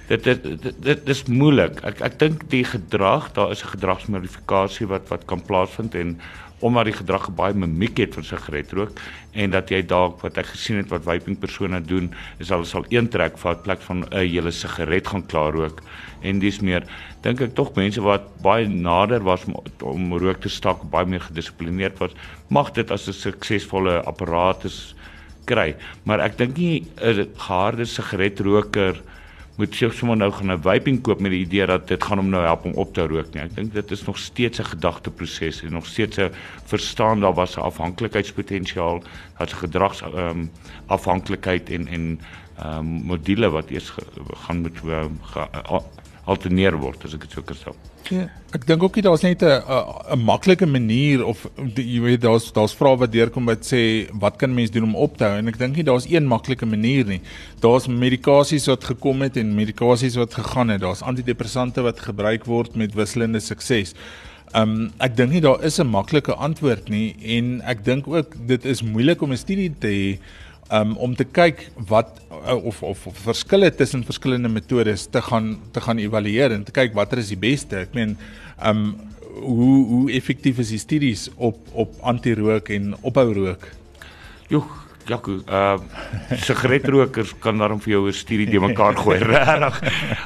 dit 0.08 0.24
dit 0.24 0.44
dit, 0.62 0.82
dit 0.84 1.10
is 1.10 1.24
moeilik. 1.26 1.82
Ek 1.84 2.02
ek 2.02 2.20
dink 2.20 2.50
die 2.50 2.64
gedrag, 2.64 3.32
daar 3.34 3.52
is 3.52 3.64
'n 3.64 3.74
gedragsmodifikasie 3.76 4.88
wat 4.88 5.08
wat 5.10 5.26
kan 5.26 5.42
plaasvind 5.42 5.96
en 5.96 6.20
omdat 6.64 6.88
die 6.88 6.96
gedrag 6.96 7.28
baie 7.36 7.54
mimiek 7.54 8.00
het 8.00 8.16
van 8.16 8.24
sigaretrook 8.24 9.00
en 9.36 9.52
dat 9.52 9.72
jy 9.74 9.82
dalk 9.86 10.22
wat 10.24 10.38
ek 10.40 10.54
gesien 10.54 10.80
het 10.80 10.92
wat 10.94 11.04
vaping 11.04 11.38
persone 11.40 11.82
doen 11.84 12.08
is 12.40 12.52
hulle 12.54 12.68
sal 12.68 12.86
een 12.94 13.10
trek 13.12 13.38
vat 13.42 13.64
plek 13.66 13.82
van 13.88 14.06
'n 14.06 14.14
uh, 14.14 14.24
hele 14.24 14.52
sigaret 14.52 15.08
gaan 15.08 15.26
klaar 15.28 15.54
rook 15.54 15.82
en 16.22 16.40
dis 16.40 16.62
meer 16.62 16.88
dink 17.22 17.42
ek 17.42 17.56
tog 17.56 17.76
mense 17.76 18.02
wat 18.02 18.30
baie 18.42 18.68
nader 18.68 19.24
was 19.24 19.44
om, 19.46 19.60
om 19.84 20.18
rook 20.18 20.42
te 20.42 20.50
stak 20.50 20.82
baie 20.90 21.06
meer 21.06 21.22
gedissiplineerd 21.28 22.00
was 22.00 22.16
mag 22.50 22.72
dit 22.72 22.92
as 22.92 23.08
'n 23.08 23.14
suksesvolle 23.14 24.02
apparaat 24.06 24.66
is 24.66 24.96
kry 25.46 25.76
maar 26.06 26.20
ek 26.20 26.38
dink 26.38 26.58
nie 26.58 26.88
'n 27.02 27.28
harde 27.36 27.86
sigaretroker 27.86 29.02
moet 29.56 29.76
sy 29.76 29.90
sommer 29.90 30.18
nou 30.18 30.32
gaan 30.32 30.52
'n 30.52 30.62
vaping 30.62 31.02
koop 31.02 31.20
met 31.20 31.32
die 31.32 31.46
idee 31.46 31.66
dat 31.66 31.88
dit 31.88 32.04
gaan 32.04 32.18
hom 32.18 32.30
nou 32.30 32.44
help 32.44 32.66
om 32.66 32.74
op 32.74 32.94
te 32.94 33.08
rook 33.08 33.34
nie. 33.34 33.44
Ek 33.44 33.56
dink 33.56 33.74
dit 33.74 33.92
is 33.92 34.04
nog 34.06 34.18
steeds 34.18 34.60
'n 34.60 34.64
gedagteproses 34.66 35.64
en 35.64 35.72
nog 35.72 35.86
steeds 35.86 36.18
'n 36.18 36.32
verstaan 36.66 37.20
daar 37.20 37.34
was 37.34 37.56
'n 37.58 37.62
afhanklikheidspotensiaal, 37.62 39.04
daar's 39.38 39.54
gedrags 39.54 40.02
ehm 40.02 40.18
um, 40.18 40.52
afhanklikheid 40.88 41.70
en 41.70 41.88
en 41.88 42.20
ehm 42.58 42.78
um, 42.78 42.86
module 42.86 43.50
wat 43.50 43.70
eers 43.70 43.90
ge, 43.90 44.02
gaan 44.46 44.62
moet 44.62 44.80
uh, 44.86 45.06
ge, 45.22 45.40
uh, 45.40 45.80
alterneer 46.26 46.78
word 46.82 47.06
as 47.06 47.14
ek 47.14 47.28
dit 47.28 47.36
so 47.38 47.46
kan 47.46 47.58
sê. 47.58 47.74
Ja, 48.14 48.28
ek 48.54 48.66
dink 48.70 48.84
ook 48.86 48.98
nie 48.98 49.04
daar's 49.06 49.24
net 49.24 49.42
'n 49.44 49.62
'n 50.14 50.26
maklike 50.26 50.66
manier 50.66 51.26
of 51.26 51.48
die, 51.58 51.86
jy 51.96 52.02
weet 52.02 52.22
daar's 52.22 52.52
daar's 52.52 52.74
vrae 52.74 52.98
wat 52.98 53.12
deurkom 53.12 53.46
wat 53.46 53.62
sê 53.66 54.10
wat 54.14 54.38
kan 54.38 54.54
mens 54.54 54.72
doen 54.72 54.84
om 54.84 54.96
op 54.96 55.18
te 55.18 55.24
hou 55.24 55.38
en 55.38 55.48
ek 55.48 55.58
dink 55.58 55.76
nie 55.76 55.84
daar's 55.84 56.06
een 56.10 56.28
maklike 56.28 56.66
manier 56.66 57.06
nie. 57.06 57.22
Daar's 57.62 57.88
medikasies 57.88 58.68
wat 58.68 58.84
gekom 58.84 59.22
het 59.22 59.38
en 59.38 59.56
medikasies 59.56 60.16
wat 60.16 60.34
gegaan 60.34 60.70
het. 60.70 60.82
Daar's 60.82 61.02
antidepressante 61.02 61.82
wat 61.82 62.00
gebruik 62.00 62.46
word 62.46 62.76
met 62.76 62.94
wisselende 62.94 63.40
sukses. 63.40 63.94
Um 64.54 64.94
ek 65.00 65.16
dink 65.18 65.32
nie 65.32 65.42
daar 65.42 65.64
is 65.64 65.80
'n 65.80 65.88
maklike 65.88 66.34
antwoord 66.34 66.90
nie 66.90 67.16
en 67.22 67.62
ek 67.62 67.84
dink 67.84 68.08
ook 68.08 68.36
dit 68.48 68.66
is 68.66 68.82
moeilik 68.82 69.22
om 69.22 69.32
'n 69.32 69.38
studie 69.38 69.74
te 69.80 69.88
hê 69.88 70.20
um, 70.72 70.96
om 70.98 71.16
te 71.16 71.26
kyk 71.26 71.68
wat 71.90 72.22
uh, 72.32 72.56
of, 72.56 72.82
of 72.84 73.08
of 73.08 73.18
verskille 73.26 73.72
tussen 73.76 74.06
verskillende 74.06 74.50
metodes 74.50 75.08
te 75.12 75.22
gaan 75.22 75.56
te 75.72 75.82
gaan 75.82 76.02
evalueer 76.02 76.56
en 76.56 76.64
te 76.64 76.76
kyk 76.76 76.96
watter 76.98 77.22
is 77.22 77.34
die 77.34 77.42
beste. 77.42 77.86
Ek 77.86 77.94
meen 77.98 78.18
um 78.64 78.88
hoe 79.36 79.76
hoe 79.92 80.06
effektief 80.16 80.62
is 80.64 80.72
die 80.72 80.82
studies 80.82 81.28
op 81.36 81.60
op 81.74 81.96
anti-rook 82.02 82.72
en 82.76 82.94
ophou 83.02 83.28
rook? 83.36 83.68
Joh, 84.48 84.68
Jaco, 85.06 85.38
uh 85.46 85.78
sigaretrokers 86.34 87.36
kan 87.40 87.58
daarom 87.62 87.82
vir 87.82 87.92
jou 87.92 88.08
'n 88.08 88.14
studie 88.14 88.50
de 88.50 88.60
mekaar 88.60 88.98
gooi. 88.98 89.20
Regtig. 89.34 89.82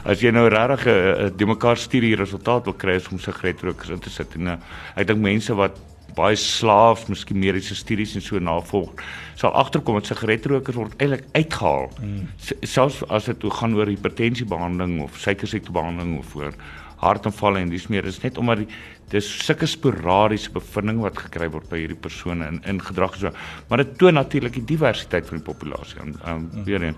As 0.06 0.21
jy 0.21 0.32
nou 0.32 0.47
regtig 0.47 0.88
'n 0.88 1.34
de 1.36 1.45
mekaar 1.45 1.78
studie 1.78 2.15
resultaat 2.15 2.63
wil 2.65 2.73
kry 2.73 2.99
om 3.12 3.19
sigaretrokers 3.19 3.89
in 3.89 3.99
te 3.99 4.10
sit 4.10 4.36
en 4.36 4.47
uh, 4.47 4.58
ek 4.95 5.08
dink 5.08 5.19
mense 5.19 5.54
wat 5.54 5.75
baie 6.15 6.35
slaaf, 6.35 7.07
miskien 7.09 7.39
mediese 7.39 7.75
studies 7.75 8.15
en 8.15 8.21
so 8.21 8.39
navolg, 8.39 8.91
sal 9.35 9.55
agterkom 9.57 9.99
dat 9.99 10.09
sigaretrokers 10.11 10.77
word 10.77 10.95
eintlik 10.97 11.25
uitgehaal. 11.33 11.89
Mm. 12.01 12.27
Selfs 12.61 13.03
as 13.09 13.25
dit 13.25 13.47
gaan 13.59 13.75
oor 13.75 13.87
hipertensiebehandeling 13.87 15.01
of 15.03 15.17
suikersiektebehandeling 15.17 16.17
of 16.19 16.35
oor 16.35 16.53
hartaanvalle 16.99 17.61
en 17.63 17.71
dis 17.71 17.87
meer 17.87 18.07
is 18.09 18.19
net 18.23 18.37
omdat 18.37 18.65
die 18.65 18.69
dis 19.09 19.27
sulke 19.45 19.65
sporadiese 19.69 20.51
bevindinge 20.53 21.07
wat 21.07 21.17
gekry 21.17 21.47
word 21.49 21.69
by 21.71 21.79
hierdie 21.81 21.97
persone 21.97 22.45
in 22.51 22.59
in 22.69 22.81
gedrag 22.83 23.15
so 23.17 23.31
maar 23.69 23.81
dit 23.81 23.95
toon 24.01 24.19
natuurlik 24.19 24.59
die 24.59 24.67
diversiteit 24.75 25.25
van 25.29 25.39
die 25.39 25.47
populasie 25.47 26.01
en 26.03 26.15
um, 26.27 26.47
mm. 26.53 26.63
weer 26.67 26.83
een. 26.83 26.97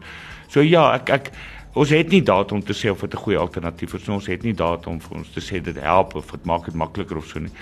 So 0.52 0.66
ja, 0.66 0.90
ek 0.98 1.14
ek 1.16 1.32
ons 1.80 1.94
het 1.96 2.10
nie 2.12 2.24
data 2.28 2.56
om 2.56 2.64
te 2.64 2.76
sê 2.76 2.92
of 2.92 3.00
dit 3.00 3.14
'n 3.14 3.24
goeie 3.24 3.40
alternatief 3.40 3.94
is. 3.94 4.10
Ons 4.10 4.28
het 4.28 4.44
nie 4.44 4.54
data 4.54 4.90
om 4.90 5.00
vir 5.00 5.18
ons 5.18 5.30
te 5.32 5.40
sê 5.40 5.62
dit 5.64 5.78
help 5.80 6.16
of 6.16 6.32
dit 6.32 6.46
maak 6.46 6.66
dit 6.66 6.76
makliker 6.76 7.18
of 7.18 7.26
so 7.26 7.40
nie 7.40 7.54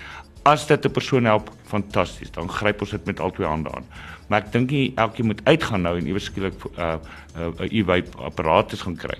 as 0.44 0.68
dit 0.68 0.86
'n 0.86 0.92
persoon 0.92 1.26
help, 1.26 1.52
fantasties, 1.66 2.32
dan 2.32 2.50
gryp 2.50 2.82
ons 2.82 2.90
dit 2.90 3.06
met 3.06 3.20
al 3.20 3.32
twee 3.32 3.48
hande 3.48 3.72
aan. 3.72 3.86
Maar 4.28 4.42
ek 4.42 4.52
dink 4.52 4.72
nie 4.72 4.92
elkeen 4.96 5.26
moet 5.26 5.42
uitgaan 5.44 5.82
nou 5.82 5.98
en 5.98 6.06
iewers 6.06 6.26
skielik 6.26 6.54
'n 6.64 6.80
uh, 6.80 6.98
'n 7.36 7.54
uh, 7.60 7.80
e-vape 7.80 8.18
apparaat 8.18 8.74
gaan 8.74 8.96
kry 8.96 9.18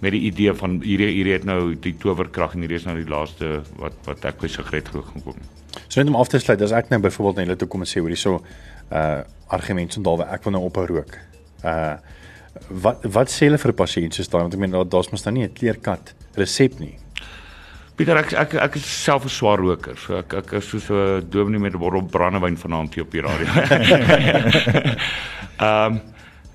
met 0.00 0.14
die 0.16 0.20
idee 0.20 0.52
van 0.56 0.78
hierdie 0.80 1.10
hierdie 1.12 1.32
het 1.32 1.44
nou 1.44 1.74
die 1.76 1.92
towerkrag 2.00 2.54
en 2.56 2.64
hierdie 2.64 2.78
is 2.80 2.86
nou 2.88 2.96
die 2.96 3.08
laaste 3.08 3.60
wat 3.80 3.96
wat 4.08 4.24
ek 4.24 4.40
by 4.40 4.48
sigaret 4.48 4.88
gaan 4.88 5.24
kom. 5.24 5.36
So 5.88 6.00
net 6.00 6.08
om 6.08 6.16
af 6.16 6.30
te 6.32 6.40
sluit, 6.40 6.62
as 6.64 6.72
ek 6.72 6.88
nou 6.90 7.00
byvoorbeeld 7.04 7.46
net 7.48 7.60
toe 7.60 7.68
kom 7.68 7.84
en 7.84 7.90
sê 7.90 8.00
hoor 8.00 8.12
hierso 8.12 8.40
uh 8.90 9.20
argument 9.50 9.92
son 9.92 10.06
dalwe 10.06 10.24
ek 10.30 10.44
wil 10.46 10.54
nou 10.56 10.64
ophou 10.68 10.86
rook. 10.86 11.18
Uh 11.64 11.98
wat 12.84 13.04
wat 13.04 13.32
sê 13.32 13.48
hulle 13.48 13.58
vir 13.58 13.72
'n 13.72 13.80
pasiënt 13.82 14.14
soos 14.14 14.28
daai 14.28 14.42
want 14.42 14.54
ek 14.54 14.60
meen 14.60 14.74
daar's 14.94 15.10
mos 15.12 15.22
dan 15.22 15.34
nie 15.34 15.44
'n 15.44 15.52
kleerkat 15.52 16.14
resep 16.34 16.80
nie. 16.80 16.96
Pieter 18.00 18.16
ek 18.16 18.30
ek 18.32 18.54
ek 18.56 18.76
is 18.78 18.86
self 18.88 19.26
'n 19.26 19.28
swaar 19.28 19.60
roker. 19.60 19.92
So 20.00 20.16
ek 20.16 20.32
ek 20.32 20.52
is 20.56 20.68
soos 20.72 20.88
'n 20.88 21.28
dominee 21.28 21.60
met 21.60 21.74
'n 21.74 21.78
bottel 21.78 22.00
brandewyn 22.00 22.56
vanaand 22.56 22.94
hier 22.94 23.04
op 23.04 23.10
die 23.12 23.20
radio. 23.20 23.44
Ehm 25.60 25.92
um, 25.92 26.00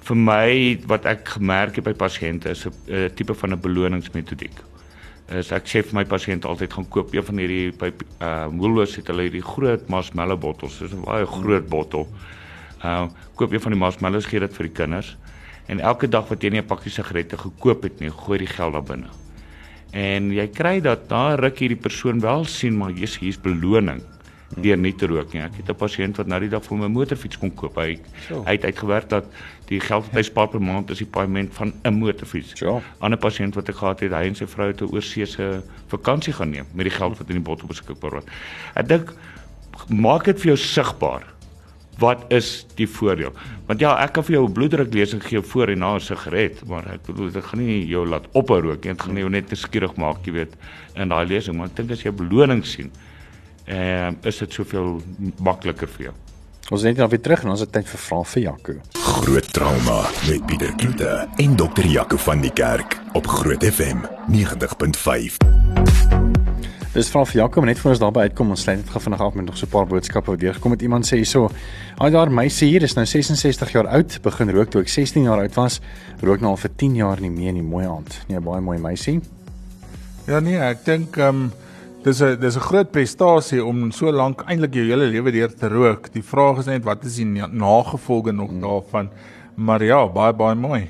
vir 0.08 0.18
my 0.18 0.80
wat 0.88 1.06
ek 1.06 1.30
gemerk 1.38 1.76
het 1.76 1.86
by 1.86 1.94
pasiënte 1.94 2.50
is 2.50 2.66
'n 2.66 3.12
tipe 3.14 3.36
van 3.36 3.54
'n 3.54 3.62
beloningsmetodiek. 3.62 4.58
Is 5.30 5.52
ek 5.52 5.68
sê 5.70 5.84
vir 5.86 5.94
my 5.94 6.06
pasiënte 6.06 6.48
altyd 6.48 6.74
gaan 6.74 6.90
koop 6.90 7.14
een 7.14 7.24
van 7.24 7.38
hierdie 7.38 7.72
by 7.78 7.94
uh, 8.22 8.48
Woolworths 8.50 8.96
het 8.96 9.08
hulle 9.08 9.30
hierdie 9.30 9.46
groot 9.46 9.88
marshmallow 9.88 10.40
bottels. 10.40 10.80
Dis 10.80 10.94
'n 10.94 11.06
baie 11.06 11.28
groot 11.28 11.70
bottel. 11.70 12.08
Ehm 12.82 13.04
uh, 13.04 13.10
koop 13.36 13.54
een 13.54 13.62
van 13.62 13.72
die 13.72 13.80
marshmallows 13.80 14.26
gee 14.26 14.40
dit 14.40 14.54
vir 14.54 14.66
die 14.66 14.74
kinders. 14.74 15.16
En 15.68 15.80
elke 15.80 16.10
dag 16.10 16.28
wat 16.28 16.42
jy 16.42 16.50
nie 16.50 16.62
'n 16.62 16.66
pakkie 16.66 16.92
sigarette 16.92 17.38
gekoop 17.38 17.84
het 17.84 18.00
nie, 18.00 18.10
gooi 18.10 18.40
die 18.40 18.50
geld 18.50 18.74
daar 18.74 18.84
binne. 18.84 19.25
En 19.96 20.28
jy 20.36 20.48
kry 20.52 20.82
dat 20.84 21.08
daar 21.10 21.40
ruk 21.40 21.62
hierdie 21.64 21.80
persoon 21.80 22.20
wel 22.20 22.44
sien 22.52 22.76
maar 22.76 22.92
jy's 22.92 23.16
hier's 23.22 23.40
beloning 23.40 24.02
deur 24.56 24.78
nie 24.80 24.94
te 24.96 25.08
rook 25.10 25.34
nie. 25.34 25.42
Ek 25.42 25.56
het 25.58 25.70
'n 25.70 25.76
pasiënt 25.76 26.18
wat 26.18 26.28
nou 26.28 26.40
die 26.40 26.50
dag 26.50 26.64
vir 26.64 26.78
my 26.78 26.88
motorfiets 26.88 27.38
kom 27.38 27.54
koop. 27.54 27.76
Hy 27.76 28.00
so. 28.28 28.44
hy 28.44 28.52
het 28.52 28.66
uitgewerk 28.66 29.10
dat 29.10 29.26
die 29.68 29.80
geld 29.80 30.06
wat 30.06 30.14
hy 30.14 30.22
spaar 30.22 30.48
per 30.48 30.62
maand 30.62 30.90
is 30.90 30.98
die 30.98 31.08
paaiement 31.08 31.54
van 31.54 31.74
'n 31.84 31.94
motorfiets. 31.94 32.54
'n 32.54 32.58
so. 32.58 32.82
Ander 33.00 33.20
pasiënt 33.20 33.56
wat 33.56 33.70
ek 33.70 33.76
gehad 33.76 34.00
het, 34.00 34.12
hy 34.12 34.28
en 34.28 34.36
sy 34.36 34.46
vrou 34.46 34.68
het 34.68 34.82
'n 34.82 34.94
oorseese 34.94 35.64
vakansie 35.88 36.34
gaan 36.34 36.50
neem 36.50 36.66
met 36.74 36.86
die 36.86 36.98
geld 36.98 37.18
wat 37.18 37.30
in 37.30 37.36
die 37.36 37.44
bottel 37.44 37.68
beskikbaar 37.68 38.12
was. 38.12 38.24
Ek 38.76 38.88
dink 38.88 39.14
maak 39.90 40.24
dit 40.26 40.40
vir 40.40 40.56
jou 40.56 40.58
sigbaar 40.58 41.35
wat 42.00 42.26
is 42.34 42.66
die 42.76 42.88
voordeel? 42.88 43.34
Want 43.68 43.80
ja, 43.80 43.96
ek 44.04 44.14
kan 44.18 44.24
vir 44.24 44.38
jou 44.38 44.48
'n 44.48 44.54
bloeddruk 44.54 44.94
lesing 44.94 45.24
gee 45.24 45.42
voor 45.42 45.70
en 45.70 45.80
na 45.80 45.96
'n 45.96 46.00
sigaret, 46.00 46.66
maar 46.68 46.88
ek 46.94 47.06
bedoel 47.06 47.32
dit 47.32 47.44
gaan 47.44 47.60
nie 47.60 47.88
jou 47.88 48.06
laat 48.08 48.28
ophou 48.34 48.62
rook 48.62 48.84
nie, 48.84 48.94
dit 48.94 49.02
gaan 49.02 49.18
jou 49.18 49.30
net 49.30 49.50
nuuskierig 49.50 49.96
maak, 49.96 50.26
jy 50.26 50.32
weet, 50.32 50.54
in 50.96 51.10
daai 51.10 51.26
lesing, 51.26 51.56
maar 51.58 51.68
ek 51.68 51.76
dink 51.76 51.92
as 51.92 52.04
jy 52.04 52.12
beloning 52.12 52.66
sien, 52.66 52.92
ehm 53.68 54.14
uh, 54.14 54.28
is 54.28 54.38
dit 54.38 54.54
soveel 54.54 55.02
makliker 55.40 55.88
vir 55.88 56.06
jou. 56.06 56.14
Ons 56.72 56.82
net 56.82 56.98
nou 56.98 57.06
weer 57.10 57.22
terug 57.22 57.44
en 57.44 57.50
ons 57.54 57.60
het 57.62 57.72
tyd 57.72 57.86
vir 57.86 58.00
vrae 58.00 58.26
vir 58.26 58.42
Jaco. 58.42 58.74
Groot 58.94 59.54
trauma 59.54 60.02
met 60.28 60.46
Pieter 60.50 60.74
Kloete 60.76 61.28
en 61.38 61.56
dokter 61.56 61.86
Jaco 61.86 62.18
van 62.18 62.42
die 62.42 62.54
Kerk 62.54 62.98
op 63.14 63.28
Groot 63.28 63.64
FM 63.64 64.02
90.5. 64.34 66.15
Dis 66.96 67.10
vra 67.12 67.26
vir 67.28 67.42
Jakob 67.42 67.66
net 67.68 67.80
voor 67.82 67.92
ons 67.92 68.00
daarby 68.00 68.22
uitkom 68.30 68.54
ons 68.54 68.62
sluit 68.64 68.78
net 68.80 68.92
gou 68.94 69.02
vinnig 69.04 69.20
af 69.20 69.34
met 69.36 69.46
nog 69.50 69.58
so 69.60 69.66
'n 69.66 69.70
paar 69.70 69.86
boodskappe 69.86 70.32
wat 70.32 70.40
deurgekom 70.40 70.72
het. 70.72 70.82
Iemand 70.82 71.06
sê 71.06 71.18
hierso: 71.18 71.50
"Ag 71.98 72.12
daar 72.12 72.32
meisie 72.32 72.70
hier 72.70 72.84
is 72.84 72.96
nou 72.96 73.06
66 73.06 73.72
jaar 73.72 73.88
oud, 73.88 74.22
begin 74.22 74.50
rook 74.50 74.70
toe 74.70 74.82
ek 74.82 74.88
16 74.88 75.24
jaar 75.24 75.40
oud 75.40 75.54
was. 75.56 75.82
Rook 76.22 76.40
nou 76.40 76.52
al 76.52 76.58
vir 76.58 76.72
10 76.76 76.96
jaar 76.96 77.20
nie 77.20 77.30
meer 77.30 77.52
nie, 77.52 77.62
mooi 77.62 77.86
aand." 77.86 78.26
Nee, 78.30 78.40
baie 78.40 78.62
mooi 78.62 78.78
meisie. 78.78 79.22
Ja 80.26 80.40
nee, 80.40 80.58
ek 80.58 80.86
dink 80.86 81.18
ehm 81.18 81.28
um, 81.28 81.52
dis 82.04 82.22
'n 82.22 82.40
dis 82.40 82.56
'n 82.56 82.60
groot 82.60 82.92
prestasie 82.92 83.66
om 83.66 83.92
so 83.92 84.12
lank 84.12 84.44
eintlik 84.48 84.74
jou 84.74 84.86
hele 84.86 85.06
lewe 85.06 85.32
deur 85.32 85.54
te 85.54 85.68
rook. 85.68 86.14
Die 86.14 86.24
vraag 86.24 86.60
is 86.60 86.66
net 86.66 86.84
wat 86.84 87.04
is 87.04 87.16
die 87.16 87.26
nagevolge 87.26 88.32
nog 88.32 88.50
hmm. 88.50 88.62
daarvan? 88.62 89.10
Maar 89.56 89.84
ja, 89.84 90.08
baie 90.08 90.34
baie 90.34 90.56
mooi. 90.56 90.90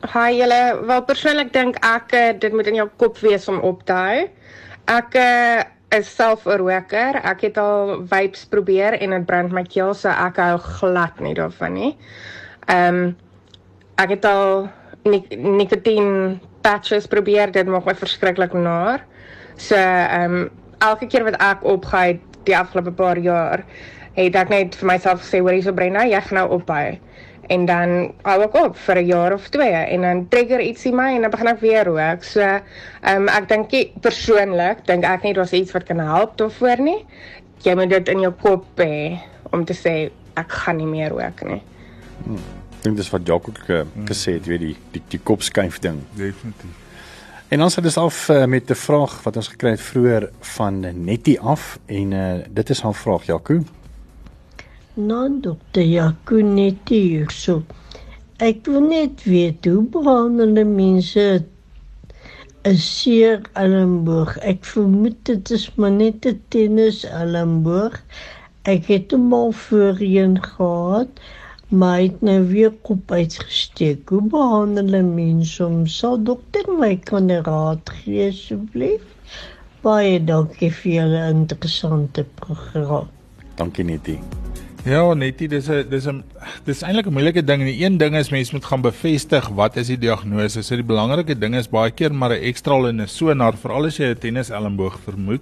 Hi 0.00 0.32
julle, 0.32 0.80
wel 0.88 1.02
persoonlik 1.04 1.50
dink 1.52 1.76
ek 1.84 2.12
eh, 2.16 2.28
dit 2.40 2.54
moet 2.56 2.70
in 2.70 2.78
jou 2.78 2.86
kop 2.96 3.18
wees 3.20 3.44
om 3.52 3.58
op 3.68 3.82
te 3.84 3.92
hou. 3.92 4.22
Ek 4.88 5.16
uh, 5.20 5.60
is 5.92 6.08
self 6.08 6.46
'n 6.48 6.56
roker. 6.56 7.18
Ek 7.20 7.44
het 7.44 7.58
al 7.60 8.06
vapes 8.08 8.46
probeer 8.48 8.96
en 8.96 9.12
dit 9.12 9.26
brand 9.28 9.52
my 9.52 9.60
keel, 9.68 9.92
so 9.92 10.08
ek 10.08 10.40
hou 10.40 10.56
glad 10.80 11.20
nie 11.20 11.34
daarvan 11.36 11.76
nie. 11.76 11.90
Ehm 12.72 12.96
um, 13.02 13.12
ek 14.00 14.16
het 14.16 14.24
al 14.24 14.70
nik 15.04 15.28
nikotien 15.36 16.40
patches 16.64 17.04
probeer, 17.06 17.52
dit 17.52 17.68
maak 17.68 17.84
my 17.84 17.94
verskriklik 17.94 18.56
naar. 18.56 19.04
So 19.56 19.76
ehm 19.76 20.48
um, 20.48 20.50
elke 20.80 21.12
keer 21.12 21.28
wat 21.28 21.36
ek 21.36 21.60
opgehou 21.60 22.16
die 22.48 22.56
afgelope 22.56 22.96
paar 22.96 23.20
jaar, 23.20 23.68
het 24.16 24.34
ek 24.34 24.48
net 24.48 24.80
vir 24.80 24.94
myself 24.96 25.20
gesê, 25.20 25.44
"Hoor 25.44 25.52
hierso 25.60 25.76
Brenna, 25.76 26.08
jy 26.08 26.20
gaan 26.20 26.40
nou 26.40 26.48
ophou." 26.56 26.96
En 27.50 27.66
dan 27.66 27.92
hou 28.22 28.36
ek 28.44 28.54
op 28.60 28.76
vir 28.78 28.98
'n 29.00 29.06
jaar 29.06 29.32
of 29.34 29.48
twee 29.48 29.82
en 29.94 30.00
dan 30.06 30.28
trigger 30.28 30.60
iets 30.60 30.84
in 30.84 30.94
my 30.94 31.14
en 31.14 31.22
dan 31.22 31.30
begin 31.30 31.46
ek 31.46 31.60
weer 31.60 31.84
rook. 31.84 32.22
So, 32.24 32.40
ehm 32.40 32.62
um, 33.16 33.28
ek 33.28 33.48
dink 33.48 33.74
persoonlik 34.00 34.86
dink 34.86 35.04
ek 35.04 35.22
nie 35.22 35.34
daar's 35.34 35.52
iets 35.52 35.72
wat 35.72 35.84
kan 35.84 35.98
help 35.98 36.36
daarvoor 36.36 36.80
nie. 36.80 37.04
Jy 37.62 37.74
moet 37.74 37.90
dit 37.90 38.08
in 38.08 38.20
jou 38.20 38.32
kop 38.32 38.64
hê 38.78 39.18
om 39.50 39.64
te 39.64 39.74
sê 39.74 40.10
ek 40.34 40.52
gaan 40.52 40.76
nie 40.76 40.86
meer 40.86 41.10
rook 41.10 41.42
nie. 41.42 41.62
Hmm. 42.24 42.36
Ek 42.78 42.82
dink 42.82 42.96
dis 42.96 43.10
wat 43.10 43.26
Jacques 43.26 43.54
ook 43.56 43.68
uh, 43.68 43.82
gesê 44.06 44.32
het, 44.32 44.46
weet 44.46 44.60
die 44.60 44.76
die 44.92 45.02
die 45.08 45.20
kop 45.22 45.42
skuif 45.42 45.78
ding. 45.78 45.98
Definitief. 46.14 46.78
En 47.48 47.62
ons 47.62 47.74
het 47.74 47.84
dus 47.84 47.96
af 47.98 48.28
uh, 48.28 48.44
met 48.44 48.70
'n 48.70 48.74
vraag 48.74 49.22
wat 49.22 49.36
ons 49.36 49.48
gekry 49.48 49.70
het 49.70 49.80
vroeër 49.80 50.30
van 50.40 51.04
Nettie 51.04 51.40
af 51.40 51.78
en 51.86 52.12
uh, 52.12 52.34
dit 52.48 52.70
is 52.70 52.80
haar 52.80 52.94
vraag 52.94 53.26
Jaco 53.26 53.62
nou 55.06 55.40
dokter 55.40 55.82
Jakunet 55.82 56.88
hierso. 56.88 57.62
Ek 58.40 58.64
wil 58.68 58.86
net 58.88 59.24
weet 59.28 59.66
hoe 59.68 59.82
behandel 59.94 60.64
mense 60.64 61.24
'n 62.68 62.76
seer 62.76 63.40
elmboog. 63.56 64.36
Ek 64.52 64.64
vermoed 64.68 65.16
dit 65.28 65.50
is 65.56 65.66
maar 65.76 65.92
net 65.92 66.26
'n 66.26 66.40
tennis 66.52 67.04
elmboog. 67.04 67.96
Ek 68.68 68.84
het 68.92 69.12
hom 69.16 69.32
al 69.32 69.52
voorheen 69.52 70.36
gehad, 70.44 71.08
maar 71.68 71.96
hy 71.96 72.02
het 72.08 72.20
nou 72.20 72.40
weer 72.48 72.72
kop 72.88 73.12
uitgesteek. 73.12 74.08
Hoe 74.08 74.22
behandel 74.22 74.92
'n 75.00 75.14
mens 75.14 75.58
hom? 75.58 75.86
Sal 75.86 76.22
dokter 76.22 76.68
my 76.78 76.96
kan 76.96 77.30
raad 77.30 77.90
gee 78.00 78.28
asseblief? 78.28 79.04
Baie 79.82 80.20
dankie 80.24 80.68
vir 80.70 80.92
julle 80.92 81.22
interessante 81.32 82.24
program. 82.34 83.08
Dankie 83.56 83.84
Nettie. 83.84 84.18
Ja, 84.84 85.12
netie, 85.12 85.48
dis 85.48 85.68
'n 85.68 85.84
dis 85.90 86.06
'n 86.06 86.24
dis 86.64 86.82
eintlik 86.82 87.06
'n 87.06 87.12
moeilike 87.12 87.44
ding. 87.44 87.62
Die 87.64 87.84
een 87.84 87.98
ding 87.98 88.16
is 88.16 88.30
mense 88.30 88.54
moet 88.54 88.64
gaan 88.64 88.80
bevestig 88.80 89.48
wat 89.48 89.76
is 89.76 89.86
die 89.86 89.98
diagnose. 89.98 90.62
So 90.62 90.74
die 90.74 90.84
belangrike 90.84 91.38
ding 91.38 91.54
is 91.54 91.68
baie 91.68 91.90
keer 91.90 92.14
maar 92.14 92.30
'n 92.30 92.42
ekstraal 92.42 92.88
en 92.88 93.00
'n 93.00 93.06
sonar 93.06 93.56
veral 93.56 93.84
as 93.84 93.98
jy 93.98 94.06
'n 94.06 94.18
tennis 94.18 94.50
elmboog 94.50 94.98
vermoed. 95.04 95.40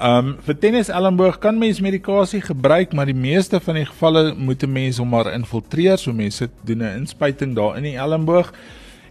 Um 0.00 0.36
vir 0.46 0.58
tennis 0.58 0.88
elmboog 0.88 1.38
kan 1.38 1.58
mens 1.58 1.80
medikasie 1.80 2.40
gebruik, 2.40 2.92
maar 2.92 3.06
die 3.06 3.14
meeste 3.14 3.60
van 3.60 3.74
die 3.74 3.86
gevalle 3.86 4.34
moet 4.34 4.62
'n 4.62 4.72
mens 4.72 4.98
hom 4.98 5.08
maar 5.08 5.32
infiltreer. 5.32 5.98
So 5.98 6.12
mense 6.12 6.48
doen 6.64 6.82
'n 6.82 6.98
inspuiting 6.98 7.54
daar 7.56 7.76
in 7.76 7.82
die 7.82 7.96
elmboog. 7.96 8.52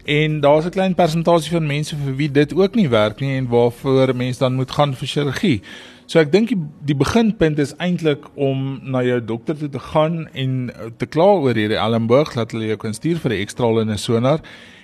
En 0.04 0.40
daar's 0.40 0.64
'n 0.64 0.70
klein 0.70 0.94
persentasie 0.94 1.50
van 1.50 1.66
mense 1.66 1.96
vir 1.96 2.16
wie 2.16 2.30
dit 2.30 2.54
ook 2.54 2.74
nie 2.74 2.88
werk 2.88 3.20
nie 3.20 3.36
en 3.36 3.48
waarvoor 3.48 4.16
mense 4.16 4.38
dan 4.38 4.54
moet 4.54 4.70
gaan 4.70 4.94
vir 4.94 5.08
chirurgie. 5.08 5.62
So 6.06 6.20
ek 6.20 6.32
dink 6.32 6.50
die, 6.52 6.58
die 6.84 6.96
beginpunt 6.96 7.58
is 7.62 7.72
eintlik 7.80 8.26
om 8.36 8.80
na 8.82 9.00
jou 9.06 9.20
dokter 9.24 9.56
toe 9.56 9.70
te 9.72 9.80
gaan 9.80 10.26
en 10.36 10.68
te 11.00 11.08
kla 11.08 11.30
oor 11.40 11.56
hierdie 11.56 11.80
elmboog 11.80 12.34
dat 12.36 12.52
hulle 12.52 12.68
jou 12.74 12.78
kan 12.82 12.94
stuur 12.96 13.22
vir 13.22 13.32
'n 13.32 13.40
ekstraal 13.40 13.80
en 13.80 13.90
'n 13.90 13.98
sonar 13.98 14.40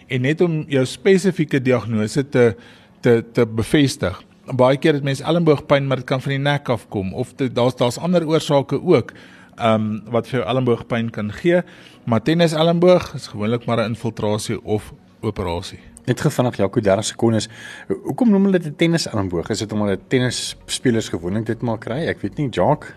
en 0.08 0.22
net 0.22 0.40
om 0.40 0.64
jou 0.68 0.84
spesifieke 0.86 1.60
diagnose 1.60 2.24
te 2.28 2.54
te 3.00 3.24
te 3.32 3.46
bevestig. 3.46 4.22
Baie 4.52 4.76
keer 4.76 4.94
het 4.94 5.04
mense 5.04 5.24
elmboogpyn 5.24 5.86
maar 5.86 5.96
dit 5.96 6.06
kan 6.06 6.20
van 6.20 6.30
die 6.30 6.38
nek 6.38 6.68
af 6.68 6.88
kom 6.88 7.14
of 7.14 7.34
daar's 7.36 7.76
daar's 7.76 7.98
ander 7.98 8.26
oorsake 8.26 8.80
ook 8.82 9.12
ehm 9.58 9.74
um, 9.74 10.02
wat 10.10 10.26
vir 10.28 10.40
jou 10.40 10.48
elmboogpyn 10.48 11.10
kan 11.10 11.32
gee. 11.32 11.62
Maar 12.04 12.22
tennis 12.22 12.52
elmboog 12.52 13.14
is 13.14 13.26
gewoonlik 13.26 13.66
maar 13.66 13.78
'n 13.78 13.92
infiltrasie 13.92 14.64
of 14.64 14.92
operasie. 15.20 15.89
Net 16.06 16.20
gevinnig 16.20 16.56
Jaco 16.56 16.80
30 16.80 17.04
sekondes. 17.04 17.48
Hoekom 17.88 18.30
noem 18.30 18.44
hulle 18.48 18.58
dit 18.58 18.72
'n 18.72 18.76
tennis 18.76 19.06
elmboog? 19.06 19.50
Is 19.50 19.58
dit 19.58 19.72
omdat 19.72 19.98
'n 19.98 20.02
tennisspelers 20.08 21.08
gewoonlik 21.08 21.46
dit 21.46 21.62
maar 21.62 21.78
kry? 21.78 22.06
Ek 22.06 22.20
weet 22.20 22.36
nie, 22.38 22.48
Jacques. 22.48 22.94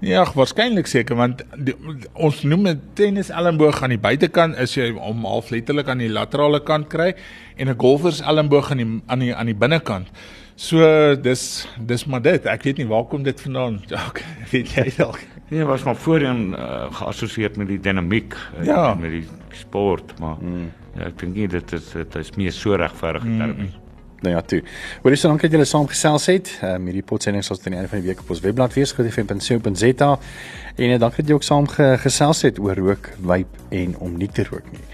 Ja, 0.00 0.24
waarskynlik 0.34 0.86
seker 0.86 1.14
want 1.16 1.42
die, 1.56 1.74
ons 2.12 2.42
noem 2.42 2.64
dit 2.64 2.78
tennis 2.94 3.28
elmboog 3.30 3.82
aan 3.82 3.90
die 3.94 3.98
buitekant 3.98 4.56
is 4.58 4.74
jy 4.74 4.90
om 4.98 5.24
half 5.24 5.50
letterlik 5.50 5.88
aan 5.88 5.98
die 5.98 6.08
laterale 6.10 6.60
kant 6.62 6.88
kry 6.88 7.14
en 7.56 7.68
'n 7.68 7.78
golfers 7.78 8.20
elmboog 8.20 8.70
aan 8.70 8.76
die 8.76 9.02
aan 9.06 9.18
die 9.18 9.34
aan 9.34 9.46
die 9.46 9.54
binnekant. 9.54 10.08
So 10.56 11.14
dis 11.14 11.68
dis 11.78 12.04
maar 12.06 12.22
dit. 12.22 12.46
Ek 12.46 12.62
weet 12.62 12.78
nie 12.78 12.86
waar 12.86 13.04
kom 13.04 13.22
dit 13.22 13.40
vandaan. 13.40 13.80
Jacques, 13.86 14.24
weet 14.52 14.68
jy 14.74 14.92
dalk? 14.96 15.20
Nee, 15.50 15.64
was 15.64 15.84
maar 15.84 15.96
voorheen 15.96 16.54
uh, 16.58 16.86
geassosieer 16.92 17.50
met 17.56 17.68
die 17.68 17.80
dinamiek 17.80 18.34
uh, 18.58 18.64
Ja. 18.66 18.94
met 18.94 19.10
die 19.10 19.24
sport, 19.50 20.18
maar 20.18 20.36
mm. 20.40 20.70
Ja, 20.96 21.06
ek 21.06 21.18
dink 21.18 21.34
nie 21.36 21.48
dit 21.48 21.72
is 21.72 21.92
dit 21.94 22.20
is 22.20 22.34
meer 22.36 22.52
so 22.52 22.76
regverdig 22.76 23.24
mm. 23.24 23.38
terme. 23.38 23.70
Nou 24.22 24.34
ja, 24.36 24.42
toe. 24.46 24.60
Hoorie 25.02 25.18
so 25.18 25.28
dankie 25.28 25.48
dat 25.48 25.56
julle 25.56 25.66
saam 25.66 25.88
gesels 25.90 26.28
het. 26.30 26.50
Ehm 26.60 26.78
um, 26.78 26.90
hierdie 26.90 27.02
potsending 27.06 27.42
sal 27.44 27.58
tot 27.58 27.66
aan 27.66 27.74
die 27.74 27.80
einde 27.80 27.90
van 27.90 28.02
die 28.02 28.08
week 28.12 28.22
op 28.22 28.30
ons 28.30 28.42
webblad 28.44 28.76
wees 28.78 28.92
gotfm.co.za. 28.94 30.10
En 30.76 30.94
uh, 30.94 30.98
dankie 31.02 31.24
dat 31.24 31.32
jy 31.32 31.38
ook 31.40 31.48
saam 31.48 31.66
ge 31.68 31.88
gesels 32.04 32.44
het 32.46 32.60
oor 32.62 32.78
rook, 32.78 33.10
wyp 33.18 33.58
en 33.70 33.96
om 33.98 34.14
nie 34.16 34.30
te 34.30 34.46
rook 34.50 34.70
nie. 34.70 34.86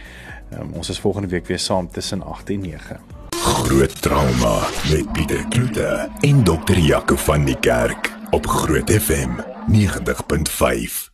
Ehm 0.54 0.62
um, 0.62 0.72
ons 0.80 0.88
is 0.88 1.00
volgende 1.04 1.28
week 1.28 1.46
weer 1.46 1.60
saam 1.60 1.90
tussen 1.92 2.24
8 2.24 2.50
en 2.56 2.60
9. 2.60 3.00
Groot 3.36 4.02
trauma 4.02 4.56
met 4.90 5.12
Pieter 5.12 5.44
Kloete 5.48 6.08
en 6.20 6.44
dokter 6.44 6.78
Jaco 6.78 7.16
van 7.16 7.44
die 7.44 7.58
Kerk 7.60 8.12
op 8.30 8.46
Groot 8.46 8.90
FM 8.90 9.30
90.5. 9.72 11.08